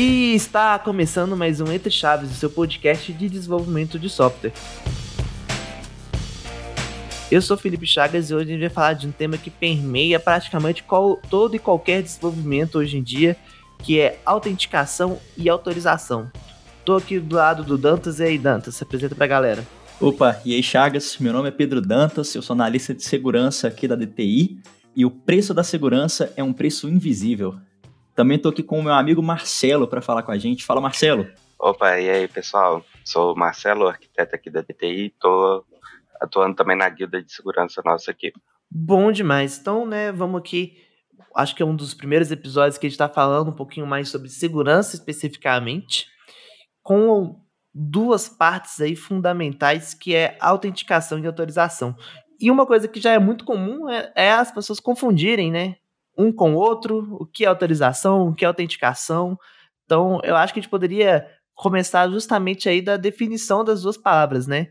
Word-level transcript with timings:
E 0.00 0.32
está 0.32 0.78
começando 0.78 1.36
mais 1.36 1.60
um 1.60 1.72
Entre 1.72 1.90
Chaves, 1.90 2.30
o 2.30 2.34
seu 2.34 2.48
podcast 2.48 3.12
de 3.12 3.28
desenvolvimento 3.28 3.98
de 3.98 4.08
software. 4.08 4.52
Eu 7.28 7.42
sou 7.42 7.56
Felipe 7.56 7.84
Chagas 7.84 8.30
e 8.30 8.34
hoje 8.34 8.44
a 8.44 8.52
gente 8.52 8.60
vai 8.60 8.68
falar 8.68 8.92
de 8.92 9.08
um 9.08 9.10
tema 9.10 9.36
que 9.36 9.50
permeia 9.50 10.20
praticamente 10.20 10.84
qual, 10.84 11.16
todo 11.28 11.56
e 11.56 11.58
qualquer 11.58 12.00
desenvolvimento 12.00 12.78
hoje 12.78 12.96
em 12.96 13.02
dia, 13.02 13.36
que 13.82 13.98
é 13.98 14.20
autenticação 14.24 15.18
e 15.36 15.48
autorização. 15.48 16.30
Tô 16.84 16.94
aqui 16.94 17.18
do 17.18 17.34
lado 17.34 17.64
do 17.64 17.76
Dantas 17.76 18.20
e 18.20 18.22
aí, 18.22 18.38
Dantas, 18.38 18.76
se 18.76 18.84
apresenta 18.84 19.16
pra 19.16 19.26
galera. 19.26 19.66
Opa, 20.00 20.40
e 20.44 20.54
aí 20.54 20.62
Chagas, 20.62 21.16
meu 21.18 21.32
nome 21.32 21.48
é 21.48 21.50
Pedro 21.50 21.80
Dantas, 21.80 22.32
eu 22.36 22.40
sou 22.40 22.54
analista 22.54 22.94
de 22.94 23.02
segurança 23.02 23.66
aqui 23.66 23.88
da 23.88 23.96
DTI 23.96 24.60
e 24.94 25.04
o 25.04 25.10
preço 25.10 25.52
da 25.52 25.64
segurança 25.64 26.32
é 26.36 26.44
um 26.44 26.52
preço 26.52 26.88
invisível. 26.88 27.56
Também 28.18 28.36
estou 28.36 28.50
aqui 28.50 28.64
com 28.64 28.80
o 28.80 28.82
meu 28.82 28.94
amigo 28.94 29.22
Marcelo 29.22 29.86
para 29.86 30.02
falar 30.02 30.24
com 30.24 30.32
a 30.32 30.36
gente. 30.36 30.64
Fala, 30.64 30.80
Marcelo. 30.80 31.28
Opa, 31.56 32.00
e 32.00 32.10
aí, 32.10 32.26
pessoal? 32.26 32.84
Sou 33.04 33.32
o 33.32 33.38
Marcelo, 33.38 33.86
arquiteto 33.86 34.34
aqui 34.34 34.50
da 34.50 34.60
DTI, 34.60 35.06
estou 35.06 35.64
atuando 36.20 36.56
também 36.56 36.76
na 36.76 36.88
guilda 36.88 37.22
de 37.22 37.32
segurança 37.32 37.80
nossa 37.84 38.10
aqui. 38.10 38.32
Bom 38.68 39.12
demais. 39.12 39.56
Então, 39.56 39.86
né, 39.86 40.10
vamos 40.10 40.40
aqui. 40.40 40.78
Acho 41.32 41.54
que 41.54 41.62
é 41.62 41.64
um 41.64 41.76
dos 41.76 41.94
primeiros 41.94 42.32
episódios 42.32 42.76
que 42.76 42.86
a 42.86 42.90
gente 42.90 42.96
está 42.96 43.08
falando 43.08 43.50
um 43.50 43.56
pouquinho 43.56 43.86
mais 43.86 44.08
sobre 44.08 44.28
segurança 44.28 44.96
especificamente, 44.96 46.08
com 46.82 47.40
duas 47.72 48.28
partes 48.28 48.80
aí 48.80 48.96
fundamentais 48.96 49.94
que 49.94 50.12
é 50.16 50.36
autenticação 50.40 51.20
e 51.20 51.26
autorização. 51.28 51.94
E 52.40 52.50
uma 52.50 52.66
coisa 52.66 52.88
que 52.88 53.00
já 53.00 53.12
é 53.12 53.18
muito 53.20 53.44
comum 53.44 53.88
é, 53.88 54.12
é 54.16 54.32
as 54.32 54.50
pessoas 54.50 54.80
confundirem, 54.80 55.52
né? 55.52 55.76
Um 56.18 56.32
com 56.32 56.54
o 56.54 56.56
outro, 56.56 57.16
o 57.20 57.24
que 57.24 57.44
é 57.44 57.48
autorização, 57.48 58.28
o 58.28 58.34
que 58.34 58.44
é 58.44 58.48
autenticação. 58.48 59.38
Então, 59.84 60.20
eu 60.24 60.34
acho 60.36 60.52
que 60.52 60.58
a 60.58 60.62
gente 60.62 60.70
poderia 60.70 61.26
começar 61.54 62.08
justamente 62.10 62.68
aí 62.68 62.82
da 62.82 62.96
definição 62.96 63.64
das 63.64 63.82
duas 63.82 63.96
palavras, 63.96 64.46
né? 64.46 64.68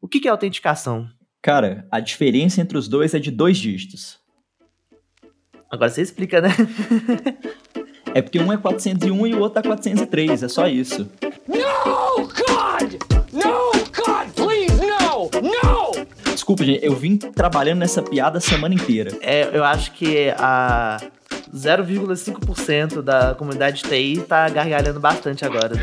O 0.00 0.06
que 0.06 0.28
é 0.28 0.30
autenticação? 0.30 1.08
Cara, 1.42 1.86
a 1.90 2.00
diferença 2.00 2.60
entre 2.60 2.76
os 2.76 2.86
dois 2.86 3.14
é 3.14 3.18
de 3.18 3.30
dois 3.30 3.56
dígitos. 3.56 4.20
Agora 5.70 5.90
você 5.90 6.02
explica, 6.02 6.40
né? 6.40 6.50
é 8.14 8.20
porque 8.20 8.38
um 8.38 8.52
é 8.52 8.56
401 8.56 9.26
e 9.26 9.34
o 9.34 9.40
outro 9.40 9.60
é 9.60 9.62
403, 9.62 10.42
é 10.42 10.48
só 10.48 10.66
isso. 10.66 11.10
No, 11.48 12.26
God! 12.26 13.09
Desculpa, 16.50 16.64
gente, 16.64 16.84
eu 16.84 16.96
vim 16.96 17.16
trabalhando 17.16 17.78
nessa 17.78 18.02
piada 18.02 18.38
a 18.38 18.40
semana 18.40 18.74
inteira. 18.74 19.16
É, 19.20 19.56
eu 19.56 19.62
acho 19.62 19.92
que 19.92 20.30
a 20.36 20.96
0,5% 21.54 23.02
da 23.02 23.36
comunidade 23.36 23.84
TI 23.84 24.20
tá 24.26 24.48
gargalhando 24.48 24.98
bastante 24.98 25.44
agora. 25.44 25.76
Né? 25.76 25.82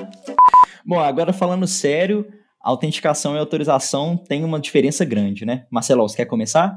Bom, 0.82 0.98
agora 0.98 1.30
falando 1.30 1.66
sério, 1.66 2.26
autenticação 2.58 3.36
e 3.36 3.38
autorização 3.38 4.16
tem 4.16 4.44
uma 4.44 4.58
diferença 4.58 5.04
grande, 5.04 5.44
né? 5.44 5.66
Marcelo, 5.70 6.08
você 6.08 6.16
quer 6.16 6.24
começar? 6.24 6.74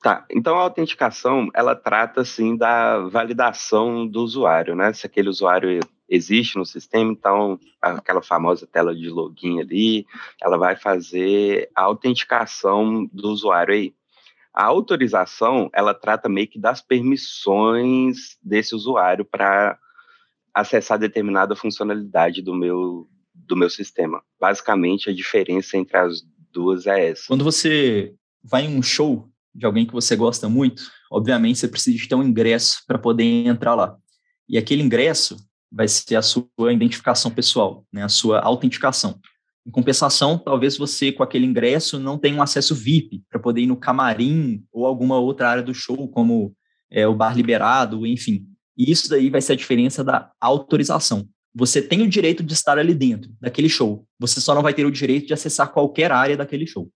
Tá, 0.00 0.24
então 0.30 0.56
a 0.56 0.62
autenticação, 0.62 1.48
ela 1.52 1.74
trata, 1.74 2.20
assim, 2.20 2.56
da 2.56 3.00
validação 3.00 4.06
do 4.06 4.22
usuário, 4.22 4.76
né? 4.76 4.92
Se 4.92 5.04
aquele 5.04 5.28
usuário 5.28 5.80
existe 6.08 6.56
no 6.56 6.64
sistema, 6.64 7.12
então 7.12 7.58
aquela 7.80 8.22
famosa 8.22 8.66
tela 8.66 8.94
de 8.94 9.08
login 9.08 9.60
ali, 9.60 10.06
ela 10.40 10.56
vai 10.56 10.74
fazer 10.74 11.70
a 11.74 11.82
autenticação 11.82 13.06
do 13.12 13.28
usuário 13.28 13.74
aí. 13.74 13.94
A 14.54 14.64
autorização, 14.64 15.70
ela 15.72 15.94
trata 15.94 16.28
meio 16.28 16.48
que 16.48 16.58
das 16.58 16.80
permissões 16.80 18.36
desse 18.42 18.74
usuário 18.74 19.24
para 19.24 19.78
acessar 20.52 20.98
determinada 20.98 21.54
funcionalidade 21.54 22.42
do 22.42 22.54
meu, 22.54 23.08
do 23.34 23.54
meu 23.54 23.70
sistema. 23.70 24.22
Basicamente, 24.40 25.10
a 25.10 25.14
diferença 25.14 25.76
entre 25.76 25.96
as 25.96 26.22
duas 26.50 26.86
é 26.86 27.10
essa. 27.10 27.24
Quando 27.28 27.44
você 27.44 28.14
vai 28.42 28.64
em 28.64 28.76
um 28.76 28.82
show 28.82 29.28
de 29.54 29.66
alguém 29.66 29.86
que 29.86 29.92
você 29.92 30.16
gosta 30.16 30.48
muito, 30.48 30.82
obviamente 31.10 31.58
você 31.58 31.68
precisa 31.68 31.96
de 31.96 32.08
ter 32.08 32.14
um 32.14 32.22
ingresso 32.22 32.82
para 32.86 32.98
poder 32.98 33.24
entrar 33.24 33.74
lá. 33.74 33.96
E 34.48 34.56
aquele 34.56 34.82
ingresso, 34.82 35.36
vai 35.70 35.86
ser 35.86 36.16
a 36.16 36.22
sua 36.22 36.72
identificação 36.72 37.30
pessoal, 37.30 37.84
né, 37.92 38.02
a 38.02 38.08
sua 38.08 38.40
autenticação. 38.40 39.20
Em 39.66 39.70
compensação, 39.70 40.38
talvez 40.38 40.78
você, 40.78 41.12
com 41.12 41.22
aquele 41.22 41.44
ingresso, 41.44 41.98
não 41.98 42.16
tenha 42.16 42.34
um 42.34 42.42
acesso 42.42 42.74
VIP 42.74 43.22
para 43.28 43.38
poder 43.38 43.60
ir 43.60 43.66
no 43.66 43.76
camarim 43.76 44.64
ou 44.72 44.86
alguma 44.86 45.18
outra 45.18 45.50
área 45.50 45.62
do 45.62 45.74
show, 45.74 46.08
como 46.08 46.54
é, 46.90 47.06
o 47.06 47.14
bar 47.14 47.36
liberado, 47.36 48.06
enfim. 48.06 48.46
E 48.76 48.90
isso 48.90 49.10
daí 49.10 49.28
vai 49.28 49.42
ser 49.42 49.52
a 49.52 49.56
diferença 49.56 50.02
da 50.02 50.32
autorização. 50.40 51.28
Você 51.54 51.82
tem 51.82 52.00
o 52.02 52.08
direito 52.08 52.42
de 52.42 52.54
estar 52.54 52.78
ali 52.78 52.94
dentro 52.94 53.30
daquele 53.40 53.68
show, 53.68 54.06
você 54.18 54.40
só 54.40 54.54
não 54.54 54.62
vai 54.62 54.72
ter 54.72 54.86
o 54.86 54.90
direito 54.90 55.26
de 55.26 55.34
acessar 55.34 55.72
qualquer 55.72 56.12
área 56.12 56.36
daquele 56.36 56.66
show. 56.66 56.90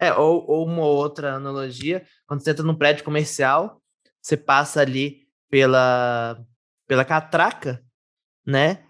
É, 0.00 0.12
ou, 0.12 0.44
ou 0.48 0.66
uma 0.66 0.84
outra 0.84 1.34
analogia, 1.34 2.04
quando 2.26 2.42
você 2.42 2.50
entra 2.50 2.64
num 2.64 2.74
prédio 2.74 3.04
comercial, 3.04 3.80
você 4.20 4.36
passa 4.36 4.80
ali 4.80 5.22
pela, 5.50 6.40
pela 6.86 7.04
catraca 7.04 7.82
né? 8.46 8.84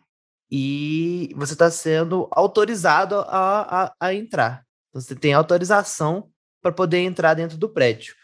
E 0.50 1.32
você 1.34 1.54
está 1.54 1.70
sendo 1.70 2.28
autorizado 2.30 3.16
a, 3.20 3.84
a, 3.84 3.94
a 3.98 4.14
entrar. 4.14 4.66
Você 4.92 5.14
tem 5.14 5.32
autorização 5.32 6.28
para 6.60 6.72
poder 6.72 6.98
entrar 6.98 7.34
dentro 7.34 7.56
do 7.56 7.68
prédio. 7.68 8.14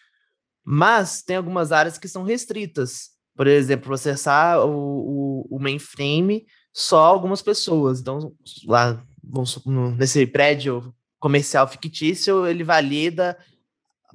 Mas 0.65 1.23
tem 1.23 1.37
algumas 1.37 1.73
áreas 1.73 1.97
que 1.97 2.07
são 2.07 2.23
restritas. 2.23 3.11
Por 3.35 3.47
exemplo, 3.47 3.95
acessar 3.95 4.61
o, 4.67 5.47
o, 5.49 5.57
o 5.57 5.59
mainframe 5.59 6.47
só 6.73 7.07
algumas 7.07 7.41
pessoas. 7.41 8.01
Então, 8.01 8.35
lá 8.67 9.03
vamos, 9.23 9.65
nesse 9.97 10.27
prédio 10.27 10.95
comercial 11.19 11.67
fictício, 11.67 12.47
ele 12.47 12.63
valida, 12.63 13.39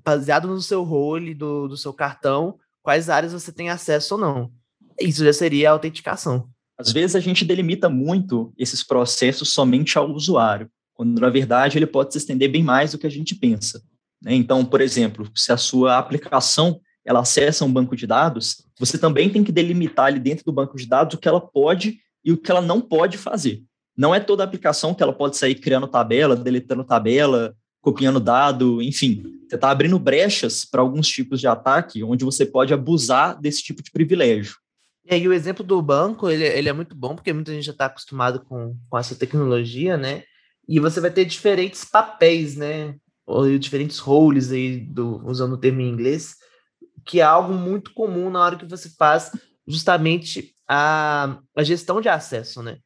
baseado 0.03 0.47
no 0.47 0.61
seu 0.61 0.83
role 0.83 1.33
do, 1.33 1.67
do 1.67 1.77
seu 1.77 1.93
cartão, 1.93 2.59
quais 2.81 3.09
áreas 3.09 3.33
você 3.33 3.51
tem 3.51 3.69
acesso 3.69 4.15
ou 4.15 4.21
não. 4.21 4.51
Isso 4.99 5.23
já 5.23 5.33
seria 5.33 5.69
a 5.69 5.73
autenticação. 5.73 6.49
Às 6.83 6.91
vezes 6.91 7.15
a 7.15 7.19
gente 7.21 7.45
delimita 7.45 7.87
muito 7.87 8.53
esses 8.57 8.83
processos 8.83 9.49
somente 9.49 9.97
ao 9.97 10.11
usuário, 10.11 10.69
quando 10.93 11.17
na 11.19 11.29
verdade 11.29 11.77
ele 11.77 11.87
pode 11.87 12.11
se 12.11 12.17
estender 12.17 12.51
bem 12.51 12.61
mais 12.61 12.91
do 12.91 12.97
que 12.97 13.07
a 13.07 13.09
gente 13.09 13.33
pensa. 13.35 13.81
Né? 14.21 14.35
Então, 14.35 14.65
por 14.65 14.81
exemplo, 14.81 15.29
se 15.33 15.53
a 15.53 15.57
sua 15.57 15.97
aplicação 15.97 16.81
ela 17.05 17.21
acessa 17.21 17.63
um 17.63 17.71
banco 17.71 17.95
de 17.95 18.05
dados, 18.05 18.65
você 18.77 18.97
também 18.97 19.29
tem 19.29 19.45
que 19.45 19.51
delimitar 19.51 20.07
ali 20.07 20.19
dentro 20.19 20.43
do 20.43 20.51
banco 20.51 20.75
de 20.75 20.85
dados 20.85 21.15
o 21.15 21.17
que 21.17 21.27
ela 21.27 21.39
pode 21.39 21.99
e 22.23 22.33
o 22.33 22.37
que 22.37 22.51
ela 22.51 22.61
não 22.61 22.81
pode 22.81 23.17
fazer. 23.17 23.63
Não 23.95 24.13
é 24.13 24.19
toda 24.19 24.43
aplicação 24.43 24.93
que 24.93 25.01
ela 25.01 25.13
pode 25.13 25.37
sair 25.37 25.55
criando 25.55 25.87
tabela, 25.87 26.35
deletando 26.35 26.83
tabela, 26.83 27.55
copiando 27.81 28.19
dado, 28.19 28.81
enfim. 28.81 29.23
Você 29.47 29.55
está 29.55 29.69
abrindo 29.69 29.97
brechas 29.97 30.65
para 30.65 30.81
alguns 30.81 31.07
tipos 31.07 31.39
de 31.39 31.47
ataque 31.47 32.03
onde 32.03 32.25
você 32.25 32.45
pode 32.45 32.73
abusar 32.73 33.39
desse 33.39 33.63
tipo 33.63 33.81
de 33.81 33.91
privilégio. 33.91 34.55
E 35.05 35.13
aí 35.13 35.27
o 35.27 35.33
exemplo 35.33 35.63
do 35.63 35.81
banco, 35.81 36.29
ele, 36.29 36.45
ele 36.45 36.69
é 36.69 36.73
muito 36.73 36.95
bom, 36.95 37.15
porque 37.15 37.33
muita 37.33 37.53
gente 37.53 37.65
já 37.65 37.73
está 37.73 37.85
acostumado 37.85 38.43
com, 38.45 38.77
com 38.89 38.97
essa 38.97 39.15
tecnologia, 39.15 39.97
né? 39.97 40.23
E 40.67 40.79
você 40.79 41.01
vai 41.01 41.11
ter 41.11 41.25
diferentes 41.25 41.83
papéis, 41.83 42.55
né? 42.55 42.95
Ou 43.25 43.57
diferentes 43.57 43.99
roles 43.99 44.51
aí, 44.51 44.79
do, 44.79 45.25
usando 45.25 45.53
o 45.53 45.57
termo 45.57 45.81
em 45.81 45.89
inglês, 45.89 46.35
que 47.05 47.19
é 47.19 47.23
algo 47.23 47.53
muito 47.53 47.93
comum 47.93 48.29
na 48.29 48.39
hora 48.39 48.55
que 48.55 48.65
você 48.65 48.89
faz 48.97 49.31
justamente 49.67 50.53
a, 50.67 51.37
a 51.55 51.63
gestão 51.63 51.99
de 51.99 52.07
acesso, 52.07 52.63
né? 52.63 52.77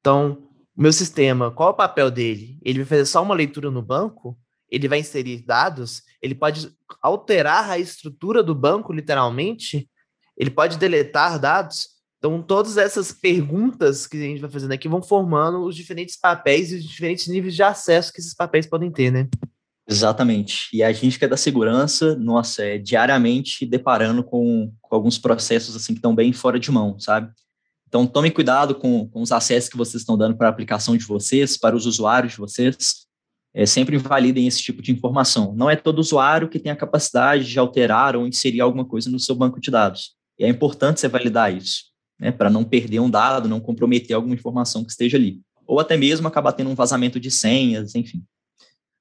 Então, 0.00 0.48
o 0.76 0.82
meu 0.82 0.92
sistema, 0.92 1.50
qual 1.50 1.70
é 1.70 1.72
o 1.72 1.76
papel 1.76 2.10
dele? 2.10 2.58
Ele 2.62 2.80
vai 2.80 2.86
fazer 2.86 3.06
só 3.06 3.22
uma 3.22 3.34
leitura 3.34 3.70
no 3.70 3.82
banco? 3.82 4.38
Ele 4.70 4.88
vai 4.88 4.98
inserir 4.98 5.44
dados? 5.44 6.02
Ele 6.20 6.34
pode 6.34 6.70
alterar 7.00 7.70
a 7.70 7.78
estrutura 7.78 8.42
do 8.42 8.54
banco, 8.54 8.92
literalmente? 8.92 9.88
Ele 10.36 10.50
pode 10.50 10.78
deletar 10.78 11.38
dados. 11.38 11.88
Então, 12.18 12.42
todas 12.42 12.76
essas 12.76 13.12
perguntas 13.12 14.06
que 14.06 14.16
a 14.16 14.20
gente 14.20 14.40
vai 14.40 14.50
fazendo 14.50 14.72
aqui 14.72 14.88
vão 14.88 15.02
formando 15.02 15.62
os 15.62 15.76
diferentes 15.76 16.16
papéis 16.16 16.72
e 16.72 16.76
os 16.76 16.84
diferentes 16.84 17.28
níveis 17.28 17.54
de 17.54 17.62
acesso 17.62 18.12
que 18.12 18.20
esses 18.20 18.34
papéis 18.34 18.66
podem 18.66 18.90
ter, 18.90 19.10
né? 19.10 19.28
Exatamente. 19.86 20.68
E 20.72 20.82
a 20.82 20.90
gente 20.92 21.18
que 21.18 21.24
é 21.26 21.28
da 21.28 21.36
segurança, 21.36 22.16
nossa, 22.16 22.64
é 22.64 22.78
diariamente 22.78 23.66
deparando 23.66 24.24
com, 24.24 24.72
com 24.80 24.94
alguns 24.94 25.18
processos 25.18 25.76
assim 25.76 25.92
que 25.92 25.98
estão 25.98 26.14
bem 26.14 26.32
fora 26.32 26.58
de 26.58 26.70
mão, 26.70 26.98
sabe? 26.98 27.30
Então, 27.86 28.06
tome 28.06 28.30
cuidado 28.30 28.74
com, 28.74 29.06
com 29.08 29.20
os 29.20 29.30
acessos 29.30 29.68
que 29.68 29.76
vocês 29.76 30.00
estão 30.00 30.16
dando 30.16 30.36
para 30.36 30.48
a 30.48 30.50
aplicação 30.50 30.96
de 30.96 31.04
vocês, 31.04 31.56
para 31.56 31.76
os 31.76 31.86
usuários 31.86 32.32
de 32.32 32.38
vocês. 32.38 33.04
É, 33.52 33.66
sempre 33.66 33.96
validem 33.98 34.48
esse 34.48 34.60
tipo 34.60 34.82
de 34.82 34.90
informação. 34.90 35.54
Não 35.54 35.70
é 35.70 35.76
todo 35.76 36.00
usuário 36.00 36.48
que 36.48 36.58
tem 36.58 36.72
a 36.72 36.76
capacidade 36.76 37.44
de 37.44 37.56
alterar 37.56 38.16
ou 38.16 38.26
inserir 38.26 38.60
alguma 38.60 38.84
coisa 38.84 39.08
no 39.08 39.20
seu 39.20 39.36
banco 39.36 39.60
de 39.60 39.70
dados. 39.70 40.16
E 40.38 40.44
é 40.44 40.48
importante 40.48 41.00
você 41.00 41.08
validar 41.08 41.54
isso, 41.54 41.84
né, 42.18 42.32
para 42.32 42.50
não 42.50 42.64
perder 42.64 43.00
um 43.00 43.10
dado, 43.10 43.48
não 43.48 43.60
comprometer 43.60 44.14
alguma 44.14 44.34
informação 44.34 44.84
que 44.84 44.90
esteja 44.90 45.16
ali. 45.16 45.40
Ou 45.66 45.80
até 45.80 45.96
mesmo 45.96 46.28
acabar 46.28 46.52
tendo 46.52 46.70
um 46.70 46.74
vazamento 46.74 47.18
de 47.18 47.30
senhas, 47.30 47.94
enfim. 47.94 48.24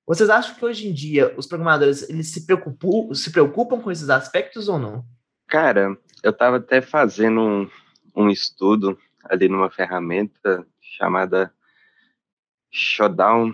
Vocês 0.05 0.29
acham 0.29 0.55
que 0.55 0.65
hoje 0.65 0.87
em 0.87 0.93
dia 0.93 1.33
os 1.37 1.47
programadores 1.47 2.07
eles 2.09 2.27
se 2.27 2.45
preocupam, 2.45 3.13
se 3.13 3.31
preocupam 3.31 3.79
com 3.79 3.91
esses 3.91 4.09
aspectos 4.09 4.67
ou 4.67 4.77
não? 4.77 5.05
Cara, 5.47 5.97
eu 6.21 6.31
estava 6.31 6.57
até 6.57 6.81
fazendo 6.81 7.39
um, 7.41 7.69
um 8.15 8.29
estudo 8.29 8.97
ali 9.23 9.47
numa 9.47 9.69
ferramenta 9.69 10.65
chamada 10.81 11.53
Showdown. 12.69 13.53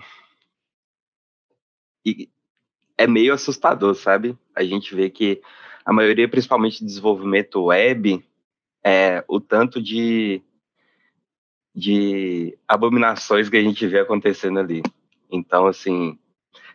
E 2.04 2.28
é 2.98 3.06
meio 3.06 3.32
assustador, 3.32 3.94
sabe? 3.94 4.36
A 4.54 4.64
gente 4.64 4.94
vê 4.94 5.08
que 5.08 5.40
a 5.90 5.92
maioria, 5.92 6.28
principalmente 6.28 6.78
de 6.78 6.84
desenvolvimento 6.84 7.64
web, 7.64 8.24
é 8.84 9.24
o 9.26 9.40
tanto 9.40 9.82
de, 9.82 10.40
de 11.74 12.56
abominações 12.68 13.48
que 13.48 13.56
a 13.56 13.60
gente 13.60 13.84
vê 13.88 13.98
acontecendo 13.98 14.60
ali. 14.60 14.84
Então, 15.28 15.66
assim, 15.66 16.16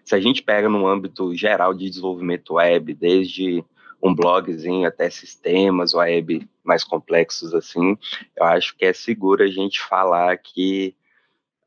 se 0.04 0.14
a 0.16 0.20
gente 0.20 0.44
pega 0.44 0.68
no 0.68 0.86
âmbito 0.86 1.34
geral 1.34 1.74
de 1.74 1.90
desenvolvimento 1.90 2.56
web, 2.56 2.94
desde 2.94 3.64
um 4.04 4.14
blogzinho 4.14 4.86
até 4.86 5.10
sistemas 5.10 5.94
web 5.94 6.46
mais 6.62 6.84
complexos 6.84 7.54
assim, 7.54 7.98
eu 8.36 8.44
acho 8.44 8.76
que 8.76 8.84
é 8.84 8.92
seguro 8.92 9.46
a 9.46 9.48
gente 9.48 9.82
falar 9.82 10.38
que 10.40 10.94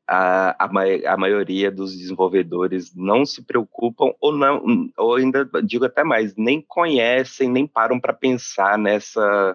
a, 0.08 0.56
a, 0.58 1.12
a, 1.12 1.16
maioria 1.18 1.70
dos 1.70 1.94
desenvolvedores 1.94 2.94
não 2.96 3.26
se 3.26 3.42
preocupam 3.42 4.14
ou 4.18 4.32
não, 4.32 4.90
ou 4.96 5.16
ainda 5.16 5.46
digo 5.62 5.84
até 5.84 6.02
mais, 6.02 6.34
nem 6.34 6.62
conhecem, 6.66 7.50
nem 7.50 7.66
param 7.66 8.00
para 8.00 8.14
pensar 8.14 8.78
nessa, 8.78 9.54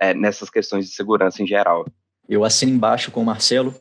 é, 0.00 0.14
nessas 0.14 0.48
questões 0.48 0.86
de 0.86 0.94
segurança 0.94 1.42
em 1.42 1.46
geral. 1.46 1.86
Eu 2.26 2.44
assino 2.44 2.72
embaixo 2.72 3.10
com 3.10 3.20
o 3.20 3.26
Marcelo. 3.26 3.74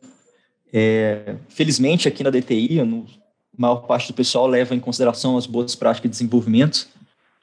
É, 0.74 1.38
felizmente, 1.48 2.06
aqui 2.06 2.22
na 2.22 2.30
DTI, 2.30 2.84
no, 2.84 3.06
a 3.58 3.62
maior 3.62 3.88
parte 3.88 4.08
do 4.08 4.14
pessoal 4.14 4.46
leva 4.46 4.76
em 4.76 4.80
consideração 4.82 5.38
as 5.38 5.48
boas 5.48 5.74
práticas 5.74 6.12
de 6.12 6.18
desenvolvimento, 6.18 6.86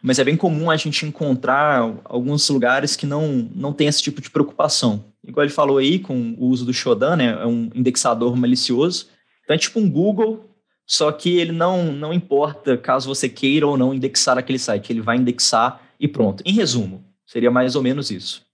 mas 0.07 0.19
é 0.19 0.25
bem 0.25 0.37
comum 0.37 0.71
a 0.71 0.77
gente 0.77 1.07
encontrar 1.07 1.81
alguns 2.05 2.47
lugares 2.51 2.95
que 2.95 3.07
não, 3.07 3.49
não 3.55 3.73
tem 3.73 3.87
esse 3.87 4.03
tipo 4.03 4.21
de 4.21 4.29
preocupação. 4.29 5.03
Igual 5.27 5.47
ele 5.47 5.53
falou 5.53 5.79
aí, 5.79 5.99
com 5.99 6.35
o 6.37 6.49
uso 6.49 6.67
do 6.67 6.75
Shodan, 6.75 7.17
né, 7.17 7.39
é 7.41 7.47
um 7.47 7.71
indexador 7.75 8.37
malicioso. 8.37 9.09
Então 9.43 9.57
é 9.57 9.59
tipo 9.59 9.81
um 9.81 9.91
Google, 9.91 10.45
só 10.87 11.11
que 11.11 11.39
ele 11.39 11.53
não, 11.53 11.91
não 11.91 12.13
importa 12.13 12.77
caso 12.77 13.09
você 13.09 13.31
queira 13.31 13.67
ou 13.67 13.79
não 13.79 13.95
indexar 13.95 14.37
aquele 14.37 14.59
site, 14.59 14.93
ele 14.93 15.01
vai 15.01 15.17
indexar 15.17 15.81
e 15.99 16.07
pronto. 16.07 16.43
Em 16.45 16.53
resumo, 16.53 17.03
seria 17.25 17.51
mais 17.51 17.75
ou 17.75 17.83
menos 17.83 18.11
isso. 18.11 18.45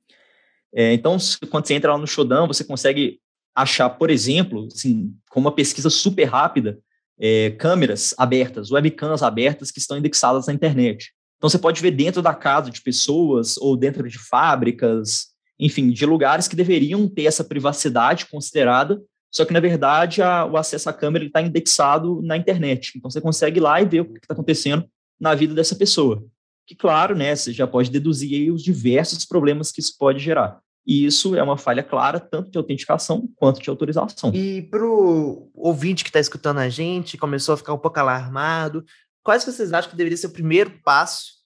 É, 0.73 0.93
então, 0.93 1.17
quando 1.50 1.67
você 1.67 1.75
entra 1.75 1.91
lá 1.91 1.99
no 1.99 2.06
Shodan, 2.06 2.47
você 2.47 2.62
consegue 2.62 3.19
achar, 3.56 3.91
por 3.91 4.08
exemplo, 4.08 4.69
assim, 4.73 5.12
com 5.29 5.41
uma 5.41 5.50
pesquisa 5.50 5.91
super 5.91 6.26
rápida, 6.26 6.79
é, 7.19 7.50
câmeras 7.58 8.14
abertas, 8.17 8.70
webcams 8.70 9.20
abertas 9.20 9.73
que 9.73 9.81
estão 9.81 9.99
indexadas 9.99 10.47
na 10.47 10.52
internet. 10.52 11.12
Então 11.40 11.48
você 11.48 11.58
pode 11.58 11.81
ver 11.81 11.92
dentro 11.92 12.20
da 12.20 12.34
casa 12.34 12.70
de 12.70 12.82
pessoas 12.82 13.56
ou 13.56 13.75
dentro 13.75 14.06
de 14.06 14.19
fábricas, 14.19 15.28
enfim, 15.58 15.90
de 15.90 16.04
lugares 16.04 16.46
que 16.46 16.54
deveriam 16.54 17.08
ter 17.08 17.25
essa 17.25 17.42
privacidade 17.42 18.26
considerada, 18.26 19.00
só 19.32 19.46
que 19.46 19.52
na 19.54 19.58
verdade 19.60 20.20
a, 20.20 20.44
o 20.44 20.58
acesso 20.58 20.90
à 20.90 20.92
câmera 20.92 21.25
está 21.25 21.40
indexado 21.40 22.20
na 22.20 22.37
internet. 22.37 22.92
Então 22.94 23.10
você 23.10 23.22
consegue 23.22 23.58
ir 23.58 23.62
lá 23.62 23.81
e 23.81 23.87
ver 23.87 24.00
o 24.00 24.04
que 24.04 24.19
está 24.19 24.34
acontecendo 24.34 24.84
na 25.19 25.34
vida 25.34 25.54
dessa 25.54 25.75
pessoa. 25.75 26.22
Que 26.66 26.75
claro, 26.75 27.16
né, 27.16 27.34
você 27.34 27.54
já 27.54 27.66
pode 27.66 27.90
deduzir 27.90 28.52
os 28.52 28.62
diversos 28.62 29.25
problemas 29.25 29.72
que 29.72 29.81
isso 29.81 29.96
pode 29.98 30.19
gerar. 30.19 30.60
E 30.87 31.06
isso 31.06 31.34
é 31.34 31.42
uma 31.42 31.56
falha 31.56 31.82
clara, 31.82 32.20
tanto 32.20 32.50
de 32.50 32.58
autenticação 32.58 33.26
quanto 33.37 33.62
de 33.62 33.70
autorização. 33.70 34.31
E 34.34 34.60
para 34.62 34.84
o 34.84 35.50
ouvinte 35.54 36.04
que 36.04 36.10
está 36.10 36.20
escutando 36.20 36.58
a 36.58 36.69
gente, 36.69 37.16
começou 37.16 37.54
a 37.54 37.56
ficar 37.56 37.72
um 37.72 37.78
pouco 37.78 37.98
alarmado, 37.98 38.84
quais 39.22 39.44
vocês 39.44 39.72
acham 39.72 39.90
que 39.90 39.96
deveria 39.96 40.17
ser 40.17 40.28
o 40.28 40.32
primeiro 40.32 40.81
passo 40.82 41.40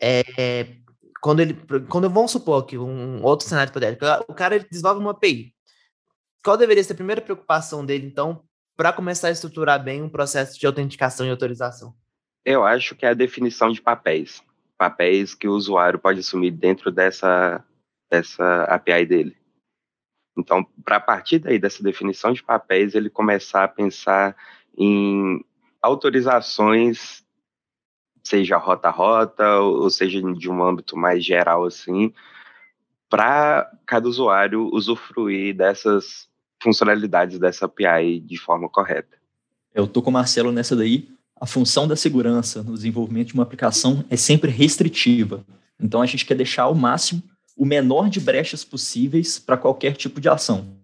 é, 0.00 0.76
quando 1.20 1.40
ele, 1.40 1.54
quando 1.88 2.10
vamos 2.10 2.32
supor 2.32 2.66
que 2.66 2.76
um 2.76 3.22
outro 3.22 3.48
cenário 3.48 3.70
hipotético, 3.70 4.04
o 4.28 4.34
cara 4.34 4.58
desenvolve 4.58 5.00
uma 5.00 5.12
API, 5.12 5.54
qual 6.44 6.56
deveria 6.56 6.82
ser 6.82 6.94
a 6.94 6.96
primeira 6.96 7.20
preocupação 7.20 7.86
dele, 7.86 8.06
então, 8.06 8.42
para 8.76 8.92
começar 8.92 9.28
a 9.28 9.30
estruturar 9.30 9.82
bem 9.82 10.02
um 10.02 10.08
processo 10.08 10.58
de 10.58 10.66
autenticação 10.66 11.24
e 11.24 11.30
autorização? 11.30 11.94
Eu 12.44 12.64
acho 12.64 12.96
que 12.96 13.06
é 13.06 13.10
a 13.10 13.14
definição 13.14 13.70
de 13.70 13.80
papéis, 13.80 14.42
papéis 14.76 15.34
que 15.34 15.46
o 15.46 15.52
usuário 15.52 15.98
pode 15.98 16.18
assumir 16.18 16.50
dentro 16.50 16.90
dessa 16.90 17.64
dessa 18.10 18.64
API 18.64 19.06
dele. 19.06 19.36
Então, 20.36 20.66
para 20.84 21.00
partir 21.00 21.38
daí 21.38 21.58
dessa 21.58 21.82
definição 21.82 22.32
de 22.32 22.42
papéis, 22.42 22.94
ele 22.94 23.08
começar 23.08 23.64
a 23.64 23.68
pensar 23.68 24.36
em 24.76 25.42
autorizações, 25.82 27.22
seja 28.22 28.56
rota-rota, 28.56 29.58
ou 29.58 29.90
seja 29.90 30.20
de 30.34 30.48
um 30.48 30.62
âmbito 30.62 30.96
mais 30.96 31.24
geral 31.24 31.64
assim, 31.64 32.12
para 33.10 33.70
cada 33.84 34.08
usuário 34.08 34.70
usufruir 34.72 35.54
dessas 35.54 36.28
funcionalidades 36.62 37.38
dessa 37.38 37.66
API 37.66 38.20
de 38.20 38.38
forma 38.38 38.68
correta. 38.68 39.18
Eu 39.74 39.86
tô 39.86 40.00
com 40.00 40.10
o 40.10 40.12
Marcelo 40.12 40.52
nessa 40.52 40.76
daí. 40.76 41.08
A 41.38 41.46
função 41.46 41.88
da 41.88 41.96
segurança 41.96 42.62
no 42.62 42.74
desenvolvimento 42.74 43.28
de 43.28 43.34
uma 43.34 43.42
aplicação 43.42 44.04
é 44.08 44.16
sempre 44.16 44.50
restritiva. 44.50 45.44
Então 45.80 46.00
a 46.00 46.06
gente 46.06 46.24
quer 46.24 46.36
deixar 46.36 46.62
ao 46.62 46.74
máximo 46.74 47.20
o 47.56 47.66
menor 47.66 48.08
de 48.08 48.20
brechas 48.20 48.64
possíveis 48.64 49.38
para 49.38 49.56
qualquer 49.56 49.96
tipo 49.96 50.20
de 50.20 50.28
ação. 50.28 50.76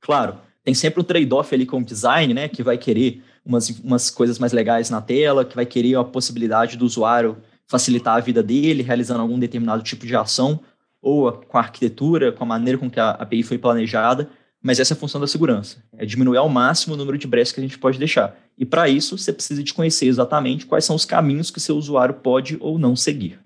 Claro, 0.00 0.38
tem 0.62 0.72
sempre 0.72 1.00
um 1.00 1.04
trade-off 1.04 1.52
ali 1.54 1.66
com 1.66 1.78
o 1.78 1.84
design, 1.84 2.32
né, 2.32 2.48
que 2.48 2.62
vai 2.62 2.78
querer 2.78 3.22
umas, 3.46 3.70
umas 3.70 4.10
coisas 4.10 4.38
mais 4.38 4.52
legais 4.52 4.90
na 4.90 5.00
tela, 5.00 5.44
que 5.44 5.54
vai 5.54 5.64
querer 5.64 5.96
a 5.96 6.04
possibilidade 6.04 6.76
do 6.76 6.84
usuário 6.84 7.38
facilitar 7.68 8.16
a 8.16 8.20
vida 8.20 8.42
dele, 8.42 8.82
realizando 8.82 9.20
algum 9.20 9.38
determinado 9.38 9.82
tipo 9.82 10.06
de 10.06 10.14
ação, 10.14 10.60
ou 11.00 11.28
a, 11.28 11.32
com 11.32 11.56
a 11.56 11.60
arquitetura, 11.60 12.32
com 12.32 12.44
a 12.44 12.46
maneira 12.46 12.78
com 12.78 12.90
que 12.90 13.00
a 13.00 13.10
API 13.10 13.42
foi 13.42 13.58
planejada, 13.58 14.28
mas 14.62 14.80
essa 14.80 14.94
é 14.94 14.96
a 14.96 14.98
função 14.98 15.20
da 15.20 15.26
segurança, 15.26 15.82
é 15.96 16.04
diminuir 16.04 16.38
ao 16.38 16.48
máximo 16.48 16.94
o 16.94 16.96
número 16.96 17.16
de 17.16 17.26
brechas 17.26 17.52
que 17.52 17.60
a 17.60 17.62
gente 17.62 17.78
pode 17.78 17.98
deixar. 17.98 18.36
E 18.58 18.64
para 18.64 18.88
isso, 18.88 19.16
você 19.16 19.32
precisa 19.32 19.62
de 19.62 19.72
conhecer 19.72 20.06
exatamente 20.06 20.66
quais 20.66 20.84
são 20.84 20.96
os 20.96 21.04
caminhos 21.04 21.50
que 21.50 21.60
seu 21.60 21.76
usuário 21.76 22.14
pode 22.14 22.56
ou 22.60 22.78
não 22.78 22.96
seguir. 22.96 23.38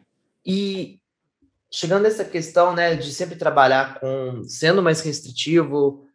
E 0.47 0.99
chegando 1.71 2.05
nessa 2.05 2.25
questão, 2.25 2.75
né, 2.75 2.95
de 2.95 3.13
sempre 3.13 3.37
trabalhar 3.37 4.01
com 4.01 4.43
sendo 4.45 4.83
mais 4.83 5.01
restritivo, 5.03 6.07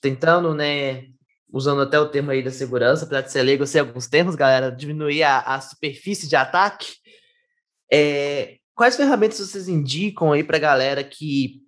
tentando, 0.00 0.54
né, 0.54 1.04
usando 1.52 1.82
até 1.82 2.00
o 2.00 2.08
termo 2.08 2.30
aí 2.30 2.42
da 2.42 2.50
segurança, 2.50 3.04
apesar 3.04 3.20
de 3.20 3.30
ser 3.30 3.42
leigo, 3.42 3.66
sei 3.66 3.82
alguns 3.82 4.08
termos, 4.08 4.34
galera, 4.34 4.72
diminuir 4.72 5.22
a, 5.22 5.40
a 5.40 5.60
superfície 5.60 6.26
de 6.26 6.34
ataque. 6.34 6.94
É, 7.92 8.56
quais 8.74 8.96
ferramentas 8.96 9.38
vocês 9.38 9.68
indicam 9.68 10.32
aí 10.32 10.42
para 10.42 10.56
a 10.56 10.60
galera 10.60 11.04
que, 11.04 11.60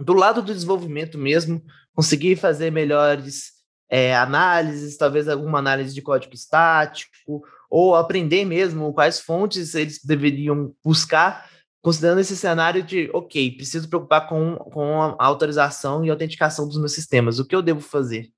do 0.00 0.14
lado 0.14 0.40
do 0.42 0.54
desenvolvimento 0.54 1.18
mesmo, 1.18 1.62
conseguir 1.94 2.36
fazer 2.36 2.72
melhores 2.72 3.52
é, 3.90 4.16
análises, 4.16 4.96
talvez 4.96 5.28
alguma 5.28 5.58
análise 5.58 5.94
de 5.94 6.00
código 6.00 6.34
estático, 6.34 7.42
ou 7.70 7.94
aprender 7.94 8.46
mesmo 8.46 8.94
quais 8.94 9.20
fontes 9.20 9.74
eles 9.74 10.00
deveriam 10.02 10.74
buscar, 10.82 11.50
considerando 11.82 12.20
esse 12.20 12.36
cenário 12.36 12.82
de, 12.82 13.10
ok, 13.12 13.56
preciso 13.56 13.88
preocupar 13.88 14.26
com, 14.26 14.56
com 14.56 15.02
a 15.02 15.16
autorização 15.18 16.02
e 16.02 16.10
autenticação 16.10 16.66
dos 16.66 16.78
meus 16.78 16.92
sistemas, 16.92 17.38
o 17.38 17.44
que 17.44 17.54
eu 17.54 17.60
devo 17.60 17.80
fazer? 17.80 18.30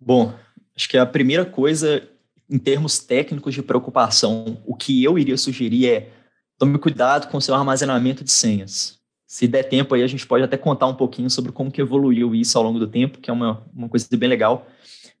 Bom, 0.00 0.32
acho 0.76 0.88
que 0.88 0.96
a 0.96 1.06
primeira 1.06 1.44
coisa, 1.44 2.02
em 2.48 2.58
termos 2.58 2.98
técnicos 2.98 3.54
de 3.54 3.62
preocupação, 3.62 4.62
o 4.64 4.74
que 4.74 5.02
eu 5.02 5.18
iria 5.18 5.36
sugerir 5.36 5.88
é 5.88 6.10
tome 6.58 6.78
cuidado 6.78 7.28
com 7.28 7.38
o 7.38 7.42
seu 7.42 7.54
armazenamento 7.54 8.24
de 8.24 8.32
senhas. 8.32 8.98
Se 9.26 9.46
der 9.46 9.64
tempo 9.64 9.94
aí, 9.94 10.02
a 10.02 10.06
gente 10.06 10.26
pode 10.26 10.42
até 10.42 10.56
contar 10.56 10.86
um 10.86 10.94
pouquinho 10.94 11.28
sobre 11.28 11.52
como 11.52 11.70
que 11.70 11.80
evoluiu 11.80 12.34
isso 12.34 12.56
ao 12.56 12.64
longo 12.64 12.78
do 12.78 12.86
tempo, 12.86 13.18
que 13.18 13.30
é 13.30 13.32
uma, 13.32 13.62
uma 13.74 13.88
coisa 13.88 14.08
bem 14.16 14.28
legal. 14.28 14.66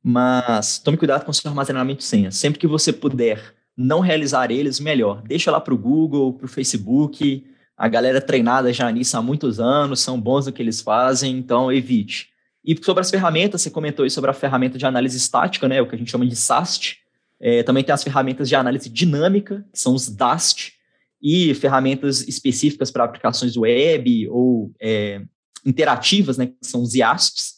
Mas 0.02 0.78
tome 0.78 0.96
cuidado 0.96 1.24
com 1.24 1.30
o 1.30 1.34
seu 1.34 1.50
armazenamento 1.50 1.98
de 1.98 2.04
senhas. 2.04 2.34
Sempre 2.36 2.58
que 2.58 2.66
você 2.66 2.92
puder 2.92 3.54
não 3.76 4.00
realizar 4.00 4.50
eles, 4.50 4.80
melhor. 4.80 5.22
Deixa 5.22 5.50
lá 5.50 5.60
para 5.60 5.74
o 5.74 5.78
Google, 5.78 6.32
para 6.32 6.46
o 6.46 6.48
Facebook. 6.48 7.46
A 7.76 7.86
galera 7.86 8.20
treinada 8.20 8.72
já 8.72 8.90
nisso 8.90 9.16
há 9.16 9.22
muitos 9.22 9.60
anos, 9.60 10.00
são 10.00 10.20
bons 10.20 10.46
no 10.46 10.52
que 10.52 10.62
eles 10.62 10.80
fazem, 10.80 11.36
então 11.36 11.70
evite. 11.70 12.30
E 12.68 12.78
sobre 12.84 13.00
as 13.00 13.08
ferramentas, 13.08 13.62
você 13.62 13.70
comentou 13.70 14.02
aí 14.02 14.10
sobre 14.10 14.28
a 14.28 14.34
ferramenta 14.34 14.76
de 14.76 14.84
análise 14.84 15.16
estática, 15.16 15.66
né, 15.66 15.80
o 15.80 15.88
que 15.88 15.94
a 15.94 15.98
gente 15.98 16.10
chama 16.10 16.26
de 16.26 16.36
SAST. 16.36 16.98
É, 17.40 17.62
também 17.62 17.82
tem 17.82 17.94
as 17.94 18.04
ferramentas 18.04 18.46
de 18.46 18.54
análise 18.54 18.90
dinâmica, 18.90 19.64
que 19.72 19.80
são 19.80 19.94
os 19.94 20.10
DAST, 20.10 20.74
e 21.22 21.54
ferramentas 21.54 22.28
específicas 22.28 22.90
para 22.90 23.04
aplicações 23.04 23.56
web 23.56 24.28
ou 24.28 24.70
é, 24.78 25.22
interativas, 25.64 26.36
né, 26.36 26.48
que 26.48 26.56
são 26.60 26.82
os 26.82 26.94
IASTs. 26.94 27.54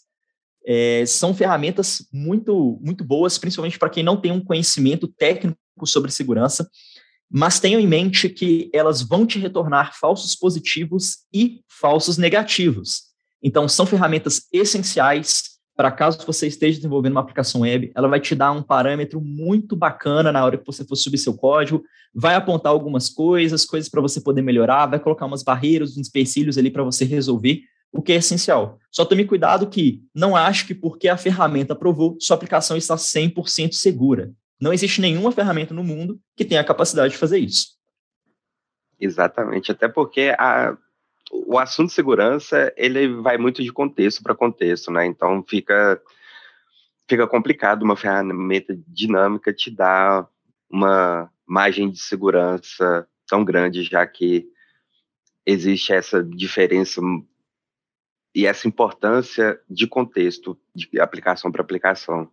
É, 0.65 1.05
são 1.05 1.35
ferramentas 1.35 2.07
muito, 2.13 2.79
muito 2.81 3.03
boas, 3.03 3.37
principalmente 3.37 3.81
para 3.81 3.91
quem 3.91 4.05
não 4.05 4.17
tem 4.17 4.31
um 4.31 4.45
conhecimento 4.45 5.09
técnico 5.09 5.59
sobre 5.87 6.13
segurança, 6.13 6.71
mas 7.29 7.59
tenham 7.59 7.81
em 7.81 7.87
mente 7.87 8.29
que 8.29 8.71
elas 8.73 9.03
vão 9.03 9.27
te 9.27 9.41
retornar 9.41 9.99
falsos 9.99 10.37
positivos 10.37 11.25
e 11.35 11.63
falsos 11.67 12.17
negativos. 12.17 13.10
Então, 13.43 13.69
são 13.69 13.87
ferramentas 13.87 14.47
essenciais 14.53 15.51
para 15.81 15.91
caso 15.91 16.19
você 16.27 16.47
esteja 16.47 16.77
desenvolvendo 16.77 17.13
uma 17.13 17.23
aplicação 17.23 17.63
web, 17.63 17.91
ela 17.95 18.07
vai 18.07 18.21
te 18.21 18.35
dar 18.35 18.53
um 18.53 18.63
parâmetro 18.63 19.19
muito 19.19 19.75
bacana 19.75 20.31
na 20.31 20.45
hora 20.45 20.59
que 20.59 20.67
você 20.67 20.85
for 20.85 20.95
subir 20.95 21.17
seu 21.17 21.33
código, 21.33 21.83
vai 22.15 22.35
apontar 22.35 22.71
algumas 22.71 23.09
coisas, 23.09 23.65
coisas 23.65 23.89
para 23.89 24.03
você 24.03 24.21
poder 24.21 24.43
melhorar, 24.43 24.85
vai 24.85 25.01
colocar 25.01 25.25
umas 25.25 25.43
barreiras, 25.43 25.97
uns 25.97 26.07
empecilhos 26.07 26.59
ali 26.59 26.71
para 26.71 26.83
você 26.83 27.07
resolver, 27.07 27.63
o 27.91 28.03
que 28.03 28.13
é 28.13 28.17
essencial. 28.17 28.79
Só 28.91 29.07
tome 29.07 29.25
cuidado 29.25 29.67
que 29.69 30.03
não 30.15 30.37
ache 30.37 30.67
que 30.67 30.75
porque 30.75 31.09
a 31.09 31.17
ferramenta 31.17 31.73
aprovou, 31.73 32.15
sua 32.21 32.37
aplicação 32.37 32.77
está 32.77 32.97
100% 32.97 33.73
segura. 33.73 34.35
Não 34.61 34.75
existe 34.75 35.01
nenhuma 35.01 35.33
ferramenta 35.33 35.73
no 35.73 35.83
mundo 35.83 36.21
que 36.37 36.45
tenha 36.45 36.61
a 36.61 36.65
capacidade 36.65 37.15
de 37.15 37.19
fazer 37.19 37.39
isso. 37.39 37.69
Exatamente, 39.01 39.73
até 39.73 39.89
porque 39.89 40.35
a, 40.39 40.77
o 41.31 41.59
assunto 41.59 41.93
segurança 41.93 42.73
ele 42.77 43.09
vai 43.21 43.39
muito 43.39 43.63
de 43.63 43.73
contexto 43.73 44.23
para 44.23 44.35
contexto, 44.35 44.91
né? 44.91 45.07
Então 45.07 45.45
fica 45.47 46.01
fica 47.09 47.27
complicado 47.27 47.83
uma 47.83 47.97
ferramenta 47.97 48.77
dinâmica 48.87 49.53
te 49.53 49.71
dar 49.71 50.29
uma 50.71 51.31
margem 51.47 51.91
de 51.91 51.99
segurança 51.99 53.07
tão 53.27 53.45
grande, 53.45 53.83
já 53.83 54.07
que 54.07 54.47
existe 55.45 55.93
essa 55.93 56.23
diferença 56.23 57.01
e 58.35 58.47
essa 58.47 58.69
importância 58.69 59.61
de 59.69 59.87
contexto, 59.87 60.57
de 60.75 61.01
aplicação 61.01 61.51
para 61.51 61.63
aplicação. 61.63 62.31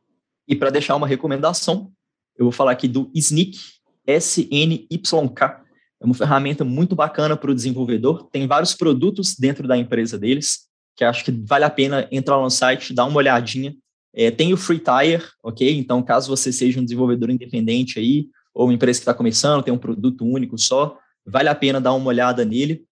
E 0.48 0.56
para 0.56 0.70
deixar 0.70 0.96
uma 0.96 1.08
recomendação, 1.08 1.92
eu 2.38 2.46
vou 2.46 2.52
falar 2.52 2.72
aqui 2.72 2.88
do 2.88 3.12
Snyk, 3.16 3.58
S-N-Y-K. 4.06 5.66
É 6.02 6.06
uma 6.06 6.14
ferramenta 6.14 6.64
muito 6.64 6.96
bacana 6.96 7.36
para 7.36 7.52
o 7.52 7.56
desenvolvedor. 7.56 8.30
Tem 8.32 8.48
vários 8.48 8.74
produtos 8.74 9.36
dentro 9.36 9.68
da 9.68 9.78
empresa 9.78 10.18
deles, 10.18 10.68
que 10.96 11.04
acho 11.04 11.24
que 11.24 11.32
vale 11.32 11.66
a 11.66 11.70
pena 11.70 12.08
entrar 12.12 12.38
no 12.38 12.50
site, 12.50 12.94
dar 12.94 13.06
uma 13.06 13.18
olhadinha. 13.18 13.76
É, 14.14 14.32
tem 14.32 14.54
o 14.54 14.58
Free 14.58 14.80
Tire, 14.80 15.24
ok? 15.44 15.78
Então, 15.78 16.02
caso 16.02 16.30
você 16.30 16.52
seja 16.52 16.80
um 16.80 16.84
desenvolvedor 16.84 17.30
independente 17.30 18.00
aí, 18.00 18.28
ou 18.54 18.66
uma 18.66 18.74
empresa 18.74 19.00
que 19.00 19.04
está 19.04 19.14
começando, 19.14 19.64
tem 19.64 19.74
um 19.74 19.78
produto 19.78 20.26
único 20.26 20.58
só, 20.58 20.98
vale 21.26 21.50
a 21.50 21.56
pena 21.56 21.80
dar 21.80 21.94
uma 21.94 22.08
olhada 22.08 22.44
nele. 22.44 22.84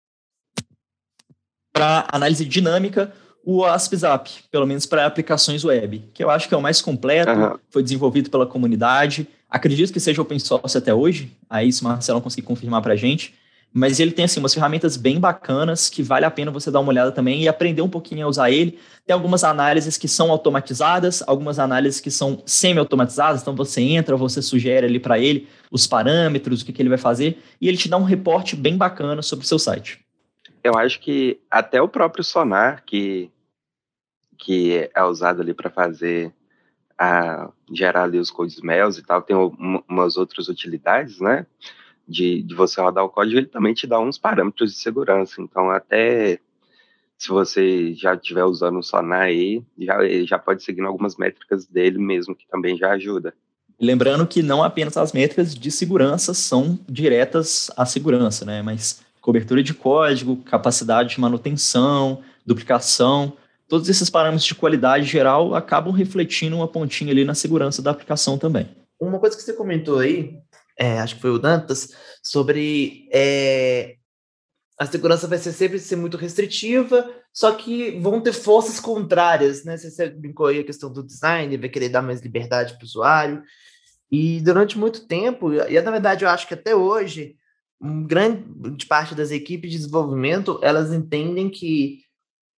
Para 1.74 2.08
análise 2.12 2.46
dinâmica, 2.46 3.12
o 3.44 3.64
AspZap, 3.64 4.30
pelo 4.52 4.66
menos 4.66 4.86
para 4.86 5.06
aplicações 5.06 5.64
web, 5.64 6.10
que 6.14 6.24
eu 6.24 6.30
acho 6.30 6.48
que 6.48 6.54
é 6.54 6.58
o 6.58 6.62
mais 6.62 6.82
completo, 6.82 7.32
uhum. 7.32 7.58
foi 7.70 7.84
desenvolvido 7.84 8.30
pela 8.30 8.46
comunidade. 8.46 9.28
Acredito 9.56 9.94
que 9.94 10.02
seja 10.02 10.22
open 10.22 10.38
source 10.38 10.78
até 10.78 10.94
hoje, 10.94 11.32
aí 11.50 11.72
se 11.72 11.82
o 11.82 11.86
Marcelo 11.86 12.20
conseguir 12.20 12.46
confirmar 12.46 12.82
para 12.82 12.92
a 12.92 12.96
gente. 12.98 13.34
Mas 13.74 14.02
ele 14.02 14.12
tem 14.12 14.26
assim 14.26 14.42
umas 14.42 14.54
ferramentas 14.54 14.98
bem 14.98 15.18
bacanas 15.18 15.88
que 15.88 16.04
vale 16.04 16.26
a 16.26 16.30
pena 16.30 16.52
você 16.52 16.70
dar 16.70 16.82
uma 16.82 16.90
olhada 16.90 17.10
também 17.10 17.42
e 17.42 17.48
aprender 17.48 17.82
um 17.82 17.88
pouquinho 17.88 18.26
a 18.26 18.30
usar 18.30 18.52
ele. 18.52 18.78
Tem 19.06 19.14
algumas 19.14 19.46
análises 19.46 19.98
que 19.98 20.10
são 20.10 20.30
automatizadas, 20.30 21.24
algumas 21.26 21.58
análises 21.58 22.02
que 22.02 22.12
são 22.12 22.44
semi-automatizadas, 22.46 23.42
então 23.42 23.56
você 23.56 23.80
entra, 23.80 24.18
você 24.18 24.42
sugere 24.42 24.88
ali 24.88 25.00
para 25.00 25.18
ele 25.20 25.48
os 25.72 25.88
parâmetros, 25.88 26.62
o 26.62 26.66
que, 26.66 26.74
que 26.74 26.82
ele 26.82 26.90
vai 26.90 26.98
fazer, 26.98 27.42
e 27.62 27.70
ele 27.70 27.78
te 27.78 27.88
dá 27.88 27.96
um 27.96 28.04
reporte 28.04 28.58
bem 28.58 28.76
bacana 28.76 29.22
sobre 29.22 29.46
o 29.46 29.48
seu 29.48 29.58
site. 29.58 30.02
Eu 30.62 30.78
acho 30.78 31.00
que 31.00 31.40
até 31.50 31.82
o 31.82 31.88
próprio 31.88 32.26
Sonar, 32.26 32.84
que, 32.86 33.32
que 34.38 34.90
é 34.94 35.04
usado 35.06 35.42
ali 35.42 35.54
para 35.54 35.70
fazer 35.70 36.34
a 36.98 37.50
gerar 37.72 38.04
ali 38.04 38.18
os 38.18 38.32
codes 38.32 38.62
mails 38.62 38.98
e 38.98 39.04
tal, 39.04 39.22
tem 39.22 39.36
umas 39.88 40.18
outras 40.18 40.48
utilidades, 40.48 41.20
né? 41.20 41.46
de, 42.08 42.42
de 42.44 42.56
você 42.56 42.80
rodar 42.82 43.04
o 43.04 43.10
código, 43.10 43.38
ele 43.38 43.48
também 43.48 43.74
te 43.74 43.88
dá 43.88 44.00
uns 44.00 44.18
parâmetros 44.18 44.74
de 44.74 44.80
segurança. 44.80 45.42
Então, 45.42 45.70
até 45.72 46.40
se 47.18 47.30
você 47.30 47.94
já 47.94 48.14
estiver 48.14 48.44
usando 48.44 48.80
o 48.80 48.84
Sonar 48.84 49.24
aí, 49.24 49.64
já, 49.78 49.98
já 50.25 50.40
pode 50.40 50.64
seguir 50.64 50.82
algumas 50.82 51.16
métricas 51.16 51.66
dele 51.66 51.98
mesmo, 51.98 52.36
que 52.36 52.48
também 52.48 52.78
já 52.78 52.92
ajuda. 52.92 53.34
Lembrando 53.80 54.25
que 54.25 54.42
não 54.42 54.64
apenas 54.64 54.96
as 54.96 55.12
métricas 55.12 55.54
de 55.54 55.72
segurança 55.72 56.34
são 56.34 56.80
diretas 56.88 57.70
à 57.75 57.86
segurança, 57.86 58.46
né? 58.46 58.62
Mas 58.62 59.04
cobertura 59.20 59.62
de 59.62 59.74
código, 59.74 60.38
capacidade 60.38 61.16
de 61.16 61.20
manutenção, 61.20 62.22
duplicação, 62.46 63.34
todos 63.67 63.89
esses 63.89 64.10
parâmetros 64.10 64.45
de 64.45 64.55
qualidade 64.55 65.05
geral 65.05 65.55
acabam 65.55 65.93
refletindo 65.93 66.55
uma 66.55 66.67
pontinha 66.67 67.12
ali 67.12 67.25
na 67.25 67.34
segurança 67.34 67.81
da 67.81 67.91
aplicação 67.91 68.38
também. 68.38 68.69
Uma 69.00 69.19
coisa 69.19 69.36
que 69.36 69.43
você 69.43 69.53
comentou 69.53 70.00
aí 70.00 70.39
é, 70.77 71.00
acho 71.00 71.15
que 71.15 71.22
foi 71.22 71.31
o 71.31 71.39
Dantas, 71.39 71.95
sobre 72.22 73.07
é, 73.12 73.95
a 74.77 74.86
segurança 74.86 75.27
vai 75.27 75.38
ser 75.38 75.53
sempre 75.53 75.79
ser 75.79 75.95
muito 75.95 76.17
restritiva, 76.17 77.10
só 77.34 77.53
que 77.53 77.91
vão 78.00 78.19
ter 78.19 78.34
forças 78.34 78.79
contrárias, 78.79 79.63
né? 79.63 79.77
Você 79.77 80.10
brincou 80.10 80.48
aí 80.48 80.60
a 80.60 80.65
questão 80.65 80.91
do 80.91 81.03
design, 81.03 81.57
vai 81.57 81.69
querer 81.69 81.89
dar 81.89 82.01
mais 82.01 82.22
liberdade 82.22 82.74
para 82.74 82.84
o 82.84 82.86
usuário. 82.86 83.41
E 84.12 84.41
durante 84.41 84.77
muito 84.77 85.07
tempo, 85.07 85.53
e 85.53 85.81
na 85.81 85.91
verdade 85.91 86.25
eu 86.25 86.29
acho 86.29 86.48
que 86.48 86.53
até 86.53 86.75
hoje, 86.75 87.36
um 87.81 88.05
grande 88.05 88.86
parte 88.86 89.15
das 89.15 89.31
equipes 89.31 89.72
de 89.72 89.77
desenvolvimento, 89.77 90.60
elas 90.62 90.93
entendem 90.93 91.50
que 91.50 92.00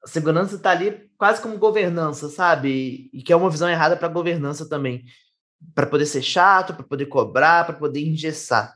a 0.07 0.09
segurança 0.09 0.55
está 0.55 0.71
ali 0.71 1.11
quase 1.19 1.43
como 1.43 1.59
governança, 1.59 2.29
sabe? 2.29 3.11
E 3.13 3.25
que 3.25 3.33
é 3.33 3.37
uma 3.37 3.51
visão 3.51 3.69
errada 3.69 3.97
para 3.97 4.07
governança 4.07 4.69
também 4.69 5.05
para 5.75 5.85
poder 5.85 6.07
ser 6.07 6.23
chato, 6.23 6.75
para 6.75 6.85
poder 6.85 7.07
cobrar, 7.07 7.67
para 7.67 7.75
poder 7.75 8.07
engessar. 8.07 8.73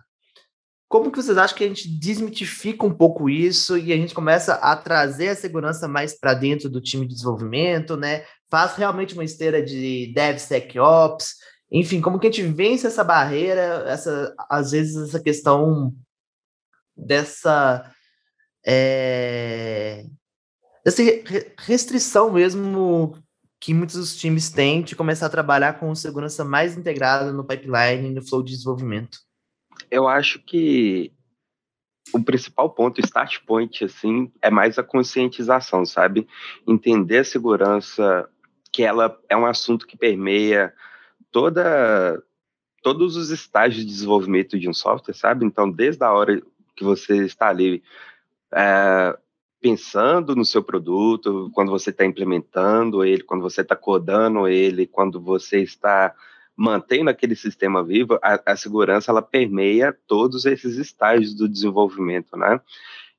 Como 0.89 1.13
que 1.13 1.23
vocês 1.23 1.39
acham 1.39 1.57
que 1.57 1.63
a 1.63 1.69
gente 1.69 1.89
desmitifica 1.89 2.85
um 2.85 2.93
pouco 2.93 3.31
isso 3.31 3.79
e 3.79 3.93
a 3.93 3.97
gente 3.97 4.13
começa 4.13 4.55
a 4.55 4.75
trazer 4.75 5.29
a 5.29 5.37
segurança 5.37 5.87
mais 5.87 6.19
para 6.19 6.35
dentro 6.35 6.69
do 6.69 6.81
time 6.81 7.07
de 7.07 7.15
desenvolvimento, 7.15 7.97
né? 7.97 8.25
Faz 8.51 8.75
realmente 8.75 9.15
uma 9.15 9.23
esteira 9.23 9.63
de 9.63 10.13
DevSecOps, 10.13 11.37
enfim, 11.71 12.01
como 12.01 12.19
que 12.19 12.27
a 12.27 12.31
gente 12.31 12.43
vence 12.43 12.89
essa 12.89 13.05
barreira, 13.05 13.85
essa 13.87 14.35
às 14.51 14.73
vezes 14.73 14.97
essa 14.97 15.21
questão 15.23 15.95
dessa 16.97 17.89
é, 18.67 20.07
dessa 20.85 21.03
restrição 21.59 22.33
mesmo 22.33 23.17
que 23.61 23.75
muitos 23.75 23.97
dos 23.97 24.17
times 24.17 24.51
têm 24.51 24.83
de 24.83 24.97
começar 24.97 25.27
a 25.27 25.31
trabalhar 25.31 25.75
com 25.79 25.95
segurança 25.95 26.45
mais 26.45 26.77
integrada 26.77 27.31
no 27.33 27.45
pipeline 27.45 28.09
e 28.09 28.15
no 28.15 28.23
flow 28.23 28.43
de 28.43 28.53
desenvolvimento? 28.53 29.19
Eu 29.91 30.09
acho 30.09 30.39
que 30.41 31.13
o 32.13 32.23
principal 32.23 32.71
ponto, 32.71 32.99
o 32.99 33.05
start 33.05 33.45
point, 33.47 33.85
assim, 33.85 34.33
é 34.41 34.51
mais 34.51 34.79
a 34.79 34.83
conscientização, 34.83 35.85
sabe? 35.85 36.27
Entender 36.67 37.19
a 37.19 37.25
segurança, 37.25 38.29
que 38.73 38.83
ela 38.83 39.19
é 39.29 39.37
um 39.37 39.47
assunto 39.47 39.87
que 39.87 39.97
permeia 39.97 40.73
toda 41.31 42.23
todos 42.83 43.15
os 43.15 43.29
estágios 43.29 43.85
de 43.85 43.93
desenvolvimento 43.93 44.59
de 44.59 44.67
um 44.67 44.73
software, 44.73 45.13
sabe? 45.13 45.45
Então, 45.45 45.71
desde 45.71 46.03
a 46.03 46.13
hora 46.13 46.41
que 46.75 46.83
você 46.83 47.27
está 47.27 47.49
ali 47.49 47.83
é, 48.55 49.19
pensando 49.61 50.35
no 50.35 50.45
seu 50.45 50.63
produto, 50.63 51.51
quando 51.55 51.71
você 51.71 51.91
está 51.91 52.05
implementando 52.05 53.05
ele, 53.05 53.23
quando 53.23 53.43
você 53.43 53.61
está 53.61 53.77
codando 53.77 54.49
ele, 54.49 54.87
quando 54.87 55.21
você 55.21 55.61
está 55.61 56.15
mantendo 56.57 57.11
aquele 57.11 57.37
sistema 57.37 57.83
vivo, 57.83 58.19
a, 58.23 58.53
a, 58.53 58.57
segurança 58.57 59.11
ela 59.11 59.23
permeia 59.23 59.97
todos 60.07 60.45
esses 60.47 60.77
estágios 60.77 61.35
do 61.35 61.49
desenvolvimento, 61.49 62.37
né? 62.37 62.61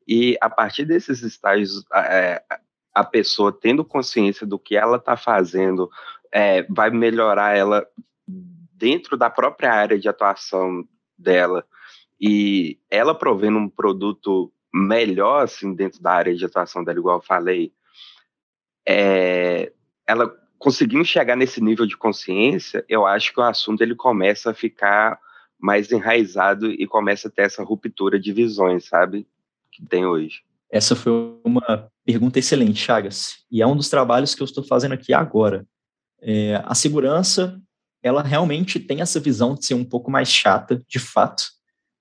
E 0.07 0.37
a 0.41 0.49
partir 0.49 0.85
desses 0.85 1.21
estágios, 1.21 1.83
é, 1.93 2.43
a 2.93 3.03
pessoa 3.03 3.51
tendo 3.51 3.85
consciência 3.85 4.45
do 4.45 4.59
que 4.59 4.75
ela 4.75 4.97
está 4.97 5.15
fazendo, 5.15 5.89
é, 6.31 6.63
vai 6.63 6.89
melhorar 6.89 7.55
ela 7.55 7.85
dentro 8.27 9.15
da 9.15 9.29
própria 9.29 9.71
área 9.71 9.97
de 9.97 10.09
atuação 10.09 10.83
dela. 11.17 11.65
E 12.19 12.79
ela 12.89 13.15
provendo 13.15 13.57
um 13.57 13.69
produto 13.69 14.51
melhor, 14.73 15.43
assim, 15.43 15.73
dentro 15.73 16.01
da 16.01 16.11
área 16.11 16.35
de 16.35 16.45
atuação 16.45 16.83
dela, 16.83 16.99
igual 16.99 17.17
eu 17.17 17.23
falei, 17.23 17.73
é, 18.87 19.71
ela 20.07 20.33
conseguindo 20.57 21.03
chegar 21.03 21.35
nesse 21.35 21.59
nível 21.59 21.87
de 21.87 21.97
consciência, 21.97 22.85
eu 22.87 23.05
acho 23.05 23.33
que 23.33 23.39
o 23.39 23.43
assunto 23.43 23.81
ele 23.81 23.95
começa 23.95 24.51
a 24.51 24.53
ficar 24.53 25.19
mais 25.59 25.91
enraizado 25.91 26.71
e 26.71 26.85
começa 26.85 27.27
a 27.27 27.31
ter 27.31 27.43
essa 27.43 27.63
ruptura 27.63 28.19
de 28.19 28.31
visões, 28.31 28.85
sabe? 28.85 29.27
Que 29.71 29.83
tem 29.85 30.05
hoje. 30.05 30.41
Essa 30.69 30.95
foi 30.95 31.11
uma 31.43 31.91
pergunta 32.05 32.37
excelente, 32.39 32.79
Chagas. 32.79 33.43
E 33.51 33.61
é 33.61 33.67
um 33.67 33.75
dos 33.75 33.89
trabalhos 33.89 34.35
que 34.35 34.41
eu 34.41 34.45
estou 34.45 34.63
fazendo 34.63 34.93
aqui 34.93 35.13
agora. 35.13 35.65
É, 36.21 36.61
a 36.63 36.75
segurança, 36.75 37.59
ela 38.03 38.21
realmente 38.21 38.79
tem 38.79 39.01
essa 39.01 39.19
visão 39.19 39.55
de 39.55 39.65
ser 39.65 39.73
um 39.73 39.83
pouco 39.83 40.11
mais 40.11 40.29
chata, 40.29 40.83
de 40.87 40.99
fato, 40.99 41.43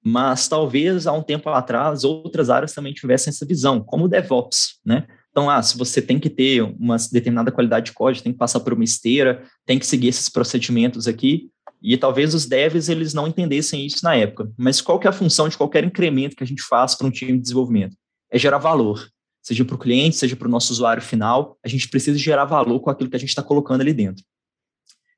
mas 0.04 0.48
talvez 0.48 1.06
há 1.06 1.12
um 1.12 1.22
tempo 1.22 1.48
atrás 1.50 2.04
outras 2.04 2.50
áreas 2.50 2.72
também 2.72 2.92
tivessem 2.92 3.30
essa 3.30 3.46
visão, 3.46 3.82
como 3.82 4.04
o 4.04 4.08
DevOps, 4.08 4.80
né? 4.84 5.06
Então, 5.30 5.48
ah, 5.48 5.62
se 5.62 5.78
você 5.78 6.02
tem 6.02 6.18
que 6.18 6.28
ter 6.28 6.62
uma 6.62 6.96
determinada 7.12 7.52
qualidade 7.52 7.86
de 7.86 7.92
código, 7.92 8.24
tem 8.24 8.32
que 8.32 8.38
passar 8.38 8.60
por 8.60 8.72
uma 8.72 8.82
esteira, 8.82 9.44
tem 9.64 9.78
que 9.78 9.86
seguir 9.86 10.08
esses 10.08 10.28
procedimentos 10.28 11.06
aqui, 11.06 11.48
e 11.82 11.96
talvez 11.96 12.34
os 12.34 12.46
devs 12.46 12.88
eles 12.88 13.14
não 13.14 13.26
entendessem 13.26 13.86
isso 13.86 14.00
na 14.02 14.14
época. 14.14 14.50
Mas 14.56 14.80
qual 14.80 14.98
que 14.98 15.06
é 15.06 15.10
a 15.10 15.12
função 15.12 15.48
de 15.48 15.56
qualquer 15.56 15.84
incremento 15.84 16.36
que 16.36 16.42
a 16.42 16.46
gente 16.46 16.62
faz 16.62 16.94
para 16.94 17.06
um 17.06 17.10
time 17.10 17.32
de 17.32 17.40
desenvolvimento? 17.40 17.96
É 18.30 18.38
gerar 18.38 18.58
valor, 18.58 19.08
seja 19.42 19.64
para 19.64 19.76
o 19.76 19.78
cliente, 19.78 20.16
seja 20.16 20.36
para 20.36 20.48
o 20.48 20.50
nosso 20.50 20.72
usuário 20.72 21.02
final, 21.02 21.58
a 21.64 21.68
gente 21.68 21.88
precisa 21.88 22.18
gerar 22.18 22.44
valor 22.44 22.80
com 22.80 22.90
aquilo 22.90 23.08
que 23.08 23.16
a 23.16 23.20
gente 23.20 23.30
está 23.30 23.42
colocando 23.42 23.80
ali 23.80 23.92
dentro. 23.92 24.24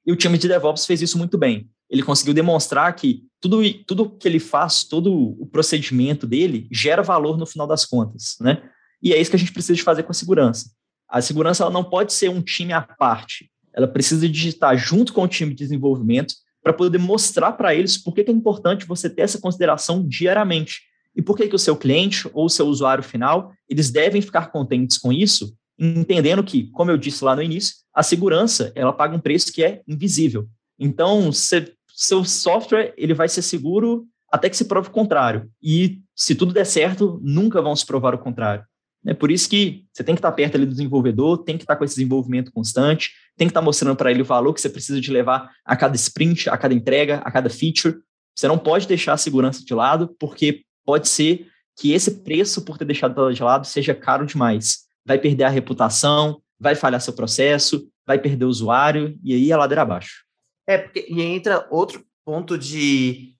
E 0.06 0.12
o 0.12 0.16
time 0.16 0.36
de 0.36 0.48
DevOps 0.48 0.84
fez 0.84 1.00
isso 1.00 1.16
muito 1.16 1.38
bem. 1.38 1.68
Ele 1.92 2.02
conseguiu 2.02 2.32
demonstrar 2.32 2.96
que 2.96 3.22
tudo, 3.38 3.62
tudo 3.86 4.10
que 4.10 4.26
ele 4.26 4.40
faz, 4.40 4.82
todo 4.82 5.12
o 5.14 5.46
procedimento 5.46 6.26
dele 6.26 6.66
gera 6.72 7.02
valor 7.02 7.36
no 7.36 7.44
final 7.44 7.66
das 7.66 7.84
contas, 7.84 8.36
né? 8.40 8.62
E 9.02 9.12
é 9.12 9.20
isso 9.20 9.30
que 9.30 9.36
a 9.36 9.38
gente 9.38 9.52
precisa 9.52 9.74
de 9.74 9.82
fazer 9.82 10.02
com 10.04 10.10
a 10.10 10.14
segurança. 10.14 10.70
A 11.08 11.20
segurança 11.20 11.62
ela 11.62 11.72
não 11.72 11.84
pode 11.84 12.14
ser 12.14 12.30
um 12.30 12.40
time 12.40 12.72
à 12.72 12.80
parte. 12.80 13.50
Ela 13.74 13.86
precisa 13.86 14.26
digitar 14.28 14.76
junto 14.78 15.12
com 15.12 15.22
o 15.22 15.28
time 15.28 15.50
de 15.50 15.58
desenvolvimento 15.58 16.34
para 16.62 16.72
poder 16.72 16.98
mostrar 16.98 17.52
para 17.52 17.74
eles 17.74 17.98
por 17.98 18.14
que 18.14 18.22
é 18.22 18.30
importante 18.30 18.86
você 18.86 19.10
ter 19.10 19.22
essa 19.22 19.40
consideração 19.40 20.06
diariamente. 20.06 20.80
E 21.14 21.20
por 21.20 21.36
que, 21.36 21.48
que 21.48 21.54
o 21.54 21.58
seu 21.58 21.76
cliente 21.76 22.30
ou 22.32 22.46
o 22.46 22.50
seu 22.50 22.66
usuário 22.66 23.04
final, 23.04 23.52
eles 23.68 23.90
devem 23.90 24.22
ficar 24.22 24.50
contentes 24.50 24.96
com 24.96 25.12
isso, 25.12 25.54
entendendo 25.78 26.42
que, 26.42 26.70
como 26.70 26.90
eu 26.90 26.96
disse 26.96 27.24
lá 27.24 27.36
no 27.36 27.42
início, 27.42 27.74
a 27.94 28.02
segurança, 28.02 28.72
ela 28.74 28.92
paga 28.92 29.14
um 29.14 29.20
preço 29.20 29.52
que 29.52 29.62
é 29.62 29.82
invisível. 29.86 30.48
Então, 30.78 31.30
cê, 31.32 31.74
seu 31.94 32.24
software, 32.24 32.94
ele 32.96 33.14
vai 33.14 33.28
ser 33.28 33.42
seguro 33.42 34.06
até 34.30 34.48
que 34.48 34.56
se 34.56 34.64
prove 34.64 34.88
o 34.88 34.92
contrário. 34.92 35.50
E 35.62 36.00
se 36.16 36.34
tudo 36.34 36.54
der 36.54 36.64
certo, 36.64 37.20
nunca 37.22 37.60
vão 37.60 37.76
se 37.76 37.84
provar 37.84 38.14
o 38.14 38.18
contrário. 38.18 38.64
É 39.04 39.12
por 39.12 39.30
isso 39.30 39.48
que 39.48 39.84
você 39.92 40.04
tem 40.04 40.14
que 40.14 40.20
estar 40.20 40.32
perto 40.32 40.54
ali 40.54 40.64
do 40.64 40.70
desenvolvedor, 40.70 41.38
tem 41.38 41.56
que 41.56 41.64
estar 41.64 41.76
com 41.76 41.84
esse 41.84 41.96
desenvolvimento 41.96 42.52
constante, 42.52 43.10
tem 43.36 43.48
que 43.48 43.50
estar 43.50 43.60
mostrando 43.60 43.96
para 43.96 44.10
ele 44.10 44.22
o 44.22 44.24
valor 44.24 44.54
que 44.54 44.60
você 44.60 44.70
precisa 44.70 45.00
de 45.00 45.10
levar 45.10 45.50
a 45.64 45.76
cada 45.76 45.96
sprint, 45.96 46.48
a 46.48 46.56
cada 46.56 46.72
entrega, 46.72 47.16
a 47.24 47.30
cada 47.30 47.50
feature. 47.50 47.98
Você 48.34 48.46
não 48.46 48.56
pode 48.56 48.86
deixar 48.86 49.14
a 49.14 49.16
segurança 49.16 49.64
de 49.64 49.74
lado, 49.74 50.14
porque 50.18 50.62
pode 50.84 51.08
ser 51.08 51.48
que 51.76 51.92
esse 51.92 52.22
preço 52.22 52.62
por 52.62 52.78
ter 52.78 52.84
deixado 52.84 53.32
de 53.32 53.42
lado 53.42 53.66
seja 53.66 53.94
caro 53.94 54.24
demais. 54.24 54.84
Vai 55.04 55.18
perder 55.18 55.44
a 55.44 55.48
reputação, 55.48 56.40
vai 56.58 56.76
falhar 56.76 57.00
seu 57.00 57.12
processo, 57.12 57.88
vai 58.06 58.18
perder 58.18 58.44
o 58.44 58.48
usuário, 58.48 59.18
e 59.22 59.34
aí 59.34 59.52
a 59.52 59.56
ladeira 59.56 59.82
abaixo. 59.82 60.24
É, 60.66 60.78
porque 60.78 61.06
e 61.08 61.20
entra 61.20 61.66
outro 61.70 62.04
ponto 62.24 62.56
de 62.56 63.34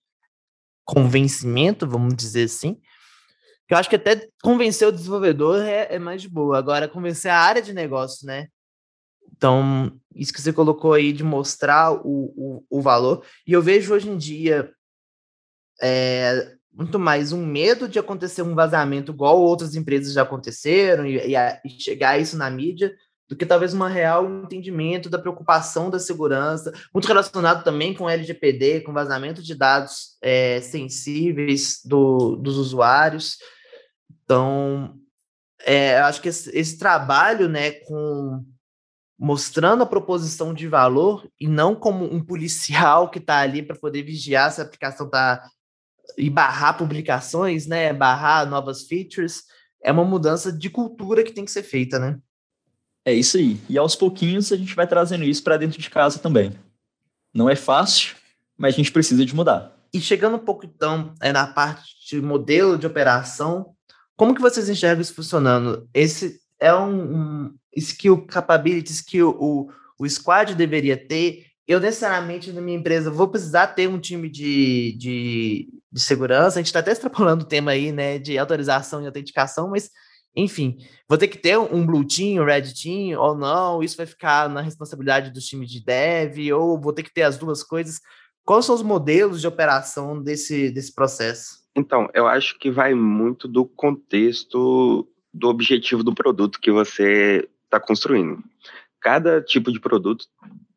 convencimento, 0.85 1.87
vamos 1.87 2.15
dizer 2.15 2.45
assim, 2.45 2.81
que 3.69 3.75
eu 3.75 3.79
acho 3.79 3.89
que 3.89 3.97
até 3.97 4.29
convencer 4.43 4.87
o 4.89 4.93
desenvolvedor 4.93 5.63
é, 5.63 5.95
é 5.95 5.99
mais 5.99 6.21
de 6.21 6.29
boa. 6.29 6.59
Agora, 6.59 6.89
convencer 6.89 7.31
a 7.31 7.39
área 7.39 7.63
de 7.63 7.73
negócio, 7.73 8.27
né? 8.27 8.49
Então, 9.35 9.99
isso 10.15 10.33
que 10.33 10.41
você 10.41 10.53
colocou 10.53 10.93
aí 10.93 11.13
de 11.13 11.25
mostrar 11.25 11.93
o, 11.93 12.33
o, 12.37 12.65
o 12.69 12.81
valor. 12.83 13.25
E 13.47 13.53
eu 13.53 13.63
vejo 13.63 13.95
hoje 13.95 14.09
em 14.09 14.17
dia 14.17 14.73
é, 15.81 16.55
muito 16.73 16.99
mais 16.99 17.33
um 17.33 17.45
medo 17.45 17.89
de 17.89 17.99
acontecer 17.99 18.43
um 18.43 18.55
vazamento 18.55 19.13
igual 19.13 19.41
outras 19.41 19.75
empresas 19.75 20.13
já 20.13 20.23
aconteceram 20.23 21.07
e, 21.07 21.29
e, 21.29 21.37
a, 21.37 21.61
e 21.65 21.71
chegar 21.71 22.21
isso 22.21 22.37
na 22.37 22.51
mídia 22.51 22.95
do 23.33 23.37
que 23.37 23.47
talvez 23.47 23.73
um 23.73 23.83
real 23.83 24.29
entendimento 24.29 25.09
da 25.09 25.19
preocupação 25.19 25.89
da 25.89 25.99
segurança, 25.99 26.71
muito 26.93 27.09
relacionado 27.09 27.65
também 27.65 27.95
com 27.95 28.11
LGPD, 28.11 28.83
com 28.83 28.93
vazamento 28.93 29.43
de 29.43 29.55
dados 29.55 30.19
é, 30.21 30.61
sensíveis 30.61 31.81
do, 31.83 32.37
dos 32.37 32.59
usuários. 32.59 33.39
Então, 34.23 34.99
é, 35.65 35.99
acho 36.01 36.21
que 36.21 36.29
esse, 36.29 36.55
esse, 36.55 36.79
trabalho, 36.79 37.49
né, 37.49 37.71
com 37.71 38.45
mostrando 39.19 39.83
a 39.83 39.87
proposição 39.87 40.53
de 40.53 40.69
valor 40.69 41.27
e 41.41 41.49
não 41.49 41.75
como 41.75 42.05
um 42.05 42.23
policial 42.23 43.09
que 43.09 43.19
está 43.19 43.39
ali 43.39 43.63
para 43.63 43.79
poder 43.79 44.03
vigiar 44.03 44.53
se 44.53 44.61
a 44.61 44.65
aplicação 44.65 45.07
está 45.07 45.43
e 46.19 46.29
barrar 46.29 46.77
publicações, 46.77 47.67
né, 47.67 47.95
barrar 47.95 48.47
novas 48.47 48.83
features, 48.83 49.45
é 49.83 49.91
uma 49.91 50.05
mudança 50.05 50.53
de 50.53 50.69
cultura 50.69 51.23
que 51.23 51.33
tem 51.33 51.47
que 51.47 51.51
ser 51.51 51.63
feita, 51.63 51.99
né? 51.99 52.19
É 53.05 53.13
isso 53.13 53.37
aí. 53.37 53.61
E 53.69 53.77
aos 53.77 53.97
pouquinhos 53.97 54.53
a 54.53 54.57
gente 54.57 54.75
vai 54.75 54.87
trazendo 54.87 55.25
isso 55.25 55.43
para 55.43 55.57
dentro 55.57 55.81
de 55.81 55.91
casa 55.91 56.19
também. 56.19 56.53
Não 57.35 57.49
é 57.49 57.57
fácil, 57.57 58.15
mas 58.57 58.75
a 58.75 58.77
gente 58.77 58.93
precisa 58.93 59.25
de 59.25 59.35
mudar. 59.35 59.77
E 59.93 60.01
chegando 60.01 60.37
um 60.37 60.45
pouco 60.45 60.65
então 60.65 61.15
é 61.21 61.33
na 61.33 61.47
parte 61.47 61.83
de 62.09 62.21
modelo 62.21 62.79
de 62.79 62.87
operação, 62.87 63.75
como 64.17 64.35
que 64.35 64.41
vocês 64.41 64.69
enxergam 64.69 65.03
isso 65.03 65.15
funcionando? 65.15 65.89
Esse 65.93 66.41
é 66.61 66.73
um, 66.75 67.17
um 67.17 67.55
skill 67.77 68.25
capabilities 68.27 69.01
que 69.01 69.23
o, 69.23 69.69
o, 69.99 70.09
squad 70.09 70.55
deveria 70.55 70.97
ter. 70.97 71.47
Eu 71.67 71.81
necessariamente 71.81 72.53
na 72.53 72.61
minha 72.61 72.79
empresa 72.79 73.11
vou 73.11 73.29
precisar 73.29 73.69
ter 73.69 73.89
um 73.89 73.99
time 73.99 74.29
de, 74.29 74.97
de, 74.97 75.69
de 75.91 76.01
segurança. 76.01 76.59
A 76.59 76.63
gente 76.63 76.67
está 76.67 76.79
até 76.79 76.93
extrapolando 76.93 77.45
o 77.45 77.49
tema 77.49 77.73
aí, 77.73 77.91
né, 77.91 78.19
de 78.19 78.39
autorização 78.39 79.03
e 79.03 79.07
autenticação, 79.07 79.71
mas 79.71 79.91
enfim, 80.35 80.79
vou 81.09 81.19
ter 81.19 81.29
que 81.29 81.39
ter 81.39 81.59
um 81.59 81.85
blue 81.85 82.07
team, 82.07 82.43
um 82.43 82.47
red 82.47 82.73
team, 82.73 83.21
ou 83.21 83.37
não, 83.37 83.83
isso 83.83 83.97
vai 83.97 84.07
ficar 84.07 84.49
na 84.49 84.63
responsabilidade 84.63 85.31
do 85.31 85.41
time 85.41 85.67
de 85.67 85.85
dev, 85.85 86.53
ou 86.55 86.81
vou 86.81 86.93
ter 86.93 87.03
que 87.03 87.13
ter 87.13 87.23
as 87.23 87.37
duas 87.37 87.63
coisas. 87.63 88.01
Quais 88.45 88.65
são 88.65 88.75
os 88.75 88.83
modelos 88.83 89.41
de 89.41 89.47
operação 89.47 90.21
desse, 90.21 90.71
desse 90.71 90.95
processo? 90.95 91.63
Então, 91.77 92.09
eu 92.15 92.27
acho 92.27 92.59
que 92.59 92.71
vai 92.71 92.95
muito 92.95 93.47
do 93.47 93.65
contexto 93.65 95.09
do 95.33 95.49
objetivo 95.49 96.03
do 96.03 96.15
produto 96.15 96.61
que 96.61 96.71
você 96.71 97.49
está 97.65 97.81
construindo. 97.81 98.43
Cada 99.01 99.41
tipo 99.41 99.73
de 99.73 99.81
produto 99.81 100.27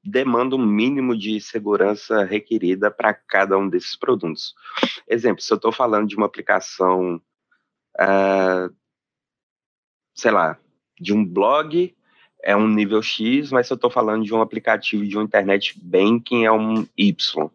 demanda 0.04 0.56
um 0.56 0.66
mínimo 0.66 1.18
de 1.18 1.42
segurança 1.42 2.24
requerida 2.24 2.92
para 2.92 3.14
cada 3.14 3.58
um 3.58 3.68
desses 3.68 3.96
produtos. 3.96 4.54
Exemplo, 5.08 5.42
se 5.42 5.52
eu 5.52 5.56
estou 5.56 5.72
falando 5.72 6.08
de 6.08 6.16
uma 6.16 6.28
aplicação 6.28 7.20
uh, 8.00 8.74
sei 10.16 10.32
lá, 10.32 10.58
de 11.00 11.14
um 11.14 11.24
blog 11.24 11.94
é 12.42 12.56
um 12.56 12.68
nível 12.68 13.02
X, 13.02 13.52
mas 13.52 13.68
se 13.68 13.74
eu 13.74 13.76
estou 13.76 13.90
falando 13.90 14.24
de 14.24 14.34
um 14.34 14.42
aplicativo 14.42 15.06
de 15.06 15.18
um 15.18 15.24
internet 15.24 15.80
banking 15.82 16.46
é 16.46 16.52
um 16.52 16.88
Y. 16.98 17.50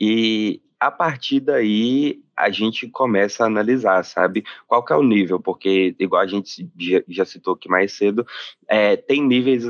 E 0.00 0.62
a 0.78 0.90
partir 0.90 1.40
daí 1.40 2.22
a 2.36 2.50
gente 2.50 2.86
começa 2.88 3.42
a 3.42 3.46
analisar, 3.46 4.04
sabe? 4.04 4.44
Qual 4.68 4.84
que 4.84 4.92
é 4.92 4.96
o 4.96 5.02
nível, 5.02 5.40
porque 5.40 5.96
igual 5.98 6.22
a 6.22 6.26
gente 6.26 6.70
já 7.08 7.24
citou 7.24 7.54
aqui 7.54 7.68
mais 7.68 7.92
cedo, 7.94 8.24
é, 8.68 8.96
tem 8.96 9.20
níveis 9.22 9.64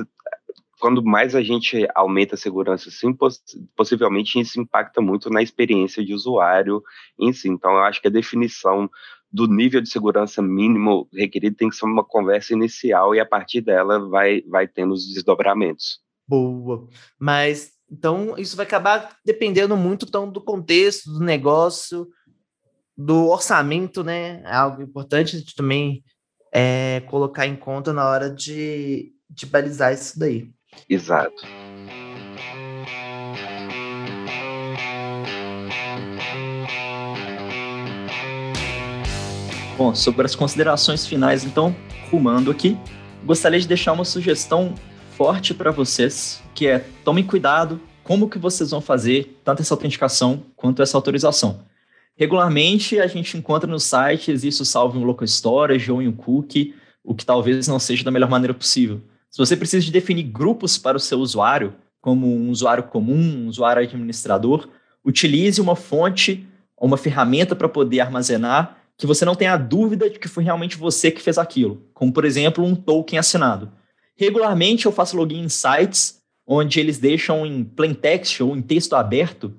quando 0.79 1.03
mais 1.03 1.35
a 1.35 1.42
gente 1.42 1.88
aumenta 1.94 2.35
a 2.35 2.38
segurança, 2.38 2.90
sim, 2.90 3.12
poss 3.12 3.42
possivelmente 3.77 4.38
isso 4.38 4.61
impacta 4.61 5.01
muito 5.01 5.29
na 5.29 5.42
experiência 5.42 6.05
de 6.05 6.14
usuário 6.14 6.83
em 7.18 7.33
si. 7.33 7.48
Então, 7.48 7.72
eu 7.72 7.83
acho 7.83 8.01
que 8.01 8.07
a 8.07 8.12
definição 8.12 8.88
do 9.30 9.46
nível 9.46 9.80
de 9.80 9.90
segurança 9.90 10.40
mínimo 10.40 11.08
requerido 11.12 11.56
tem 11.56 11.68
que 11.68 11.76
ser 11.76 11.84
uma 11.84 12.04
conversa 12.04 12.52
inicial 12.54 13.14
e 13.14 13.20
a 13.20 13.26
partir 13.26 13.60
dela 13.60 14.08
vai, 14.08 14.42
vai 14.42 14.66
tendo 14.66 14.94
os 14.94 15.06
desdobramentos. 15.06 16.00
Boa. 16.26 16.88
Mas 17.18 17.72
então 17.90 18.34
isso 18.36 18.56
vai 18.56 18.66
acabar 18.66 19.16
dependendo 19.24 19.76
muito 19.76 20.06
então, 20.06 20.30
do 20.30 20.40
contexto, 20.40 21.10
do 21.10 21.20
negócio, 21.20 22.08
do 22.96 23.28
orçamento, 23.28 24.02
né? 24.02 24.42
É 24.44 24.54
algo 24.54 24.82
importante 24.82 25.42
de 25.42 25.54
também 25.54 26.02
é, 26.52 27.00
colocar 27.08 27.46
em 27.46 27.56
conta 27.56 27.92
na 27.92 28.08
hora 28.08 28.30
de, 28.30 29.12
de 29.30 29.46
balizar 29.46 29.92
isso 29.92 30.18
daí. 30.18 30.50
Exato. 30.88 31.44
Bom, 39.78 39.94
sobre 39.94 40.26
as 40.26 40.34
considerações 40.34 41.06
finais, 41.06 41.44
então, 41.44 41.72
rumando 42.10 42.50
aqui, 42.50 42.76
gostaria 43.24 43.60
de 43.60 43.68
deixar 43.68 43.92
uma 43.92 44.04
sugestão 44.04 44.74
forte 45.12 45.54
para 45.54 45.70
vocês, 45.70 46.42
que 46.52 46.66
é 46.66 46.84
tomem 47.04 47.22
cuidado 47.22 47.80
como 48.02 48.28
que 48.28 48.40
vocês 48.40 48.72
vão 48.72 48.80
fazer 48.80 49.38
tanto 49.44 49.62
essa 49.62 49.72
autenticação 49.72 50.42
quanto 50.56 50.82
essa 50.82 50.98
autorização. 50.98 51.60
Regularmente 52.16 52.98
a 52.98 53.06
gente 53.06 53.38
encontra 53.38 53.70
no 53.70 53.78
site, 53.78 54.32
isso 54.32 54.64
salvo 54.64 54.98
em 54.98 55.00
um 55.00 55.04
local 55.04 55.24
storage 55.28 55.92
ou 55.92 56.02
em 56.02 56.08
um 56.08 56.12
cookie, 56.12 56.74
o 57.04 57.14
que 57.14 57.24
talvez 57.24 57.68
não 57.68 57.78
seja 57.78 58.02
da 58.02 58.10
melhor 58.10 58.28
maneira 58.28 58.54
possível. 58.54 59.00
Se 59.30 59.38
você 59.38 59.56
precisa 59.56 59.86
de 59.86 59.92
definir 59.92 60.24
grupos 60.24 60.76
para 60.76 60.96
o 60.96 61.00
seu 61.00 61.20
usuário, 61.20 61.72
como 62.00 62.26
um 62.26 62.50
usuário 62.50 62.82
comum, 62.82 63.44
um 63.44 63.46
usuário 63.46 63.80
administrador, 63.80 64.68
utilize 65.04 65.60
uma 65.60 65.76
fonte, 65.76 66.44
uma 66.76 66.96
ferramenta 66.96 67.54
para 67.54 67.68
poder 67.68 68.00
armazenar 68.00 68.77
que 68.98 69.06
você 69.06 69.24
não 69.24 69.37
tenha 69.37 69.56
dúvida 69.56 70.11
de 70.11 70.18
que 70.18 70.28
foi 70.28 70.42
realmente 70.42 70.76
você 70.76 71.11
que 71.11 71.22
fez 71.22 71.38
aquilo, 71.38 71.88
como 71.94 72.12
por 72.12 72.24
exemplo 72.24 72.64
um 72.64 72.74
token 72.74 73.18
assinado. 73.18 73.72
Regularmente 74.16 74.87
eu 74.87 74.92
faço 74.92 75.16
login 75.16 75.44
em 75.44 75.48
sites 75.48 76.20
onde 76.44 76.80
eles 76.80 76.98
deixam 76.98 77.46
em 77.46 77.62
plain 77.62 77.94
text 77.94 78.40
ou 78.40 78.56
em 78.56 78.61
texto 78.61 78.94
aberto 78.94 79.54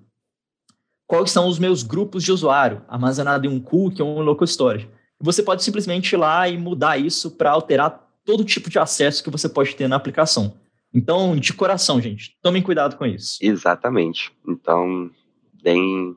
quais 1.07 1.31
são 1.31 1.47
os 1.47 1.57
meus 1.57 1.81
grupos 1.81 2.23
de 2.23 2.31
usuário, 2.31 2.83
armazenado 2.87 3.47
em 3.47 3.49
um 3.49 3.59
cookie 3.59 4.01
ou 4.01 4.19
um 4.19 4.21
local 4.21 4.45
storage. 4.45 4.89
Você 5.21 5.41
pode 5.41 5.63
simplesmente 5.63 6.13
ir 6.13 6.17
lá 6.17 6.47
e 6.49 6.57
mudar 6.57 6.97
isso 6.97 7.31
para 7.31 7.51
alterar 7.51 8.07
todo 8.25 8.43
tipo 8.43 8.69
de 8.69 8.77
acesso 8.77 9.23
que 9.23 9.29
você 9.29 9.47
pode 9.47 9.75
ter 9.75 9.87
na 9.87 9.95
aplicação. 9.95 10.57
Então, 10.93 11.35
de 11.35 11.53
coração, 11.53 12.01
gente, 12.01 12.35
tomem 12.41 12.61
cuidado 12.61 12.97
com 12.97 13.05
isso. 13.05 13.37
Exatamente. 13.41 14.31
Então, 14.47 15.09
deem 15.53 16.15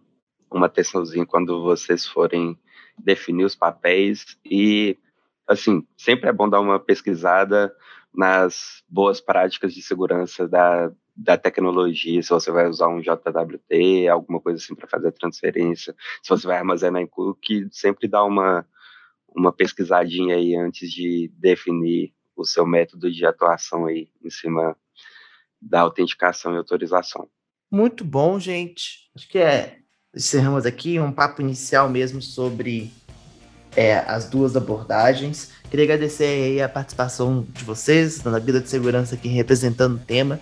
uma 0.51 0.67
atençãozinha 0.67 1.27
quando 1.27 1.63
vocês 1.63 2.07
forem 2.07 2.59
definir 2.99 3.45
os 3.45 3.55
papéis 3.55 4.39
e, 4.45 4.99
assim, 5.47 5.87
sempre 5.97 6.29
é 6.29 6.33
bom 6.33 6.49
dar 6.49 6.61
uma 6.61 6.79
pesquisada 6.79 7.75
nas 8.15 8.83
boas 8.89 9.21
práticas 9.21 9.73
de 9.73 9.83
segurança 9.83 10.47
da, 10.47 10.93
da 11.17 11.37
tecnologia, 11.37 12.23
se 12.23 12.31
você 12.31 12.51
vai 12.51 12.69
usar 12.69 12.89
um 12.89 13.01
JWT, 13.01 14.09
alguma 14.09 14.41
coisa 14.41 14.63
assim 14.63 14.75
para 14.75 14.89
fazer 14.89 15.13
transferência, 15.13 15.95
se 16.23 16.29
você 16.29 16.47
vai 16.47 16.59
armazenar 16.59 17.01
em 17.01 17.07
cookie, 17.07 17.69
sempre 17.71 18.09
dá 18.09 18.23
uma, 18.25 18.67
uma 19.35 19.53
pesquisadinha 19.53 20.37
aí 20.37 20.55
antes 20.55 20.91
de 20.91 21.31
definir 21.39 22.13
o 22.37 22.45
seu 22.45 22.67
método 22.67 23.11
de 23.11 23.25
atuação 23.27 23.87
aí 23.87 24.09
em 24.25 24.31
cima 24.31 24.77
da 25.61 25.81
autenticação 25.81 26.55
e 26.55 26.57
autorização. 26.57 27.29
Muito 27.71 28.05
bom, 28.05 28.39
gente. 28.39 29.11
Acho 29.15 29.29
que 29.29 29.39
é. 29.39 29.82
Encerramos 30.15 30.67
aqui 30.67 31.01
um 31.01 31.11
papo 31.11 31.41
inicial 31.41 31.89
mesmo 31.89 32.21
sobre 32.21 32.93
é, 33.75 33.99
as 34.07 34.27
duas 34.27 34.55
abordagens. 34.55 35.51
Queria 35.71 35.87
agradecer 35.87 36.61
a 36.61 36.69
participação 36.69 37.47
de 37.49 37.65
vocês 37.65 38.23
na 38.23 38.39
vida 38.39 38.61
de 38.61 38.69
segurança 38.69 39.15
aqui 39.15 39.29
representando 39.29 39.95
o 39.95 39.99
tema. 39.99 40.39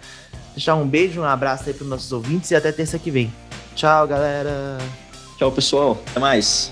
Deixar 0.55 0.75
um 0.75 0.87
beijo, 0.87 1.21
um 1.21 1.25
abraço 1.25 1.69
aí 1.69 1.75
para 1.75 1.85
os 1.85 1.89
nossos 1.89 2.11
ouvintes 2.11 2.51
e 2.51 2.57
até 2.57 2.73
terça 2.73 2.99
que 2.99 3.13
vem. 3.13 3.33
Tchau, 3.77 4.09
galera. 4.09 4.79
Tchau, 5.39 5.53
pessoal. 5.53 6.03
Até 6.11 6.19
mais. 6.19 6.69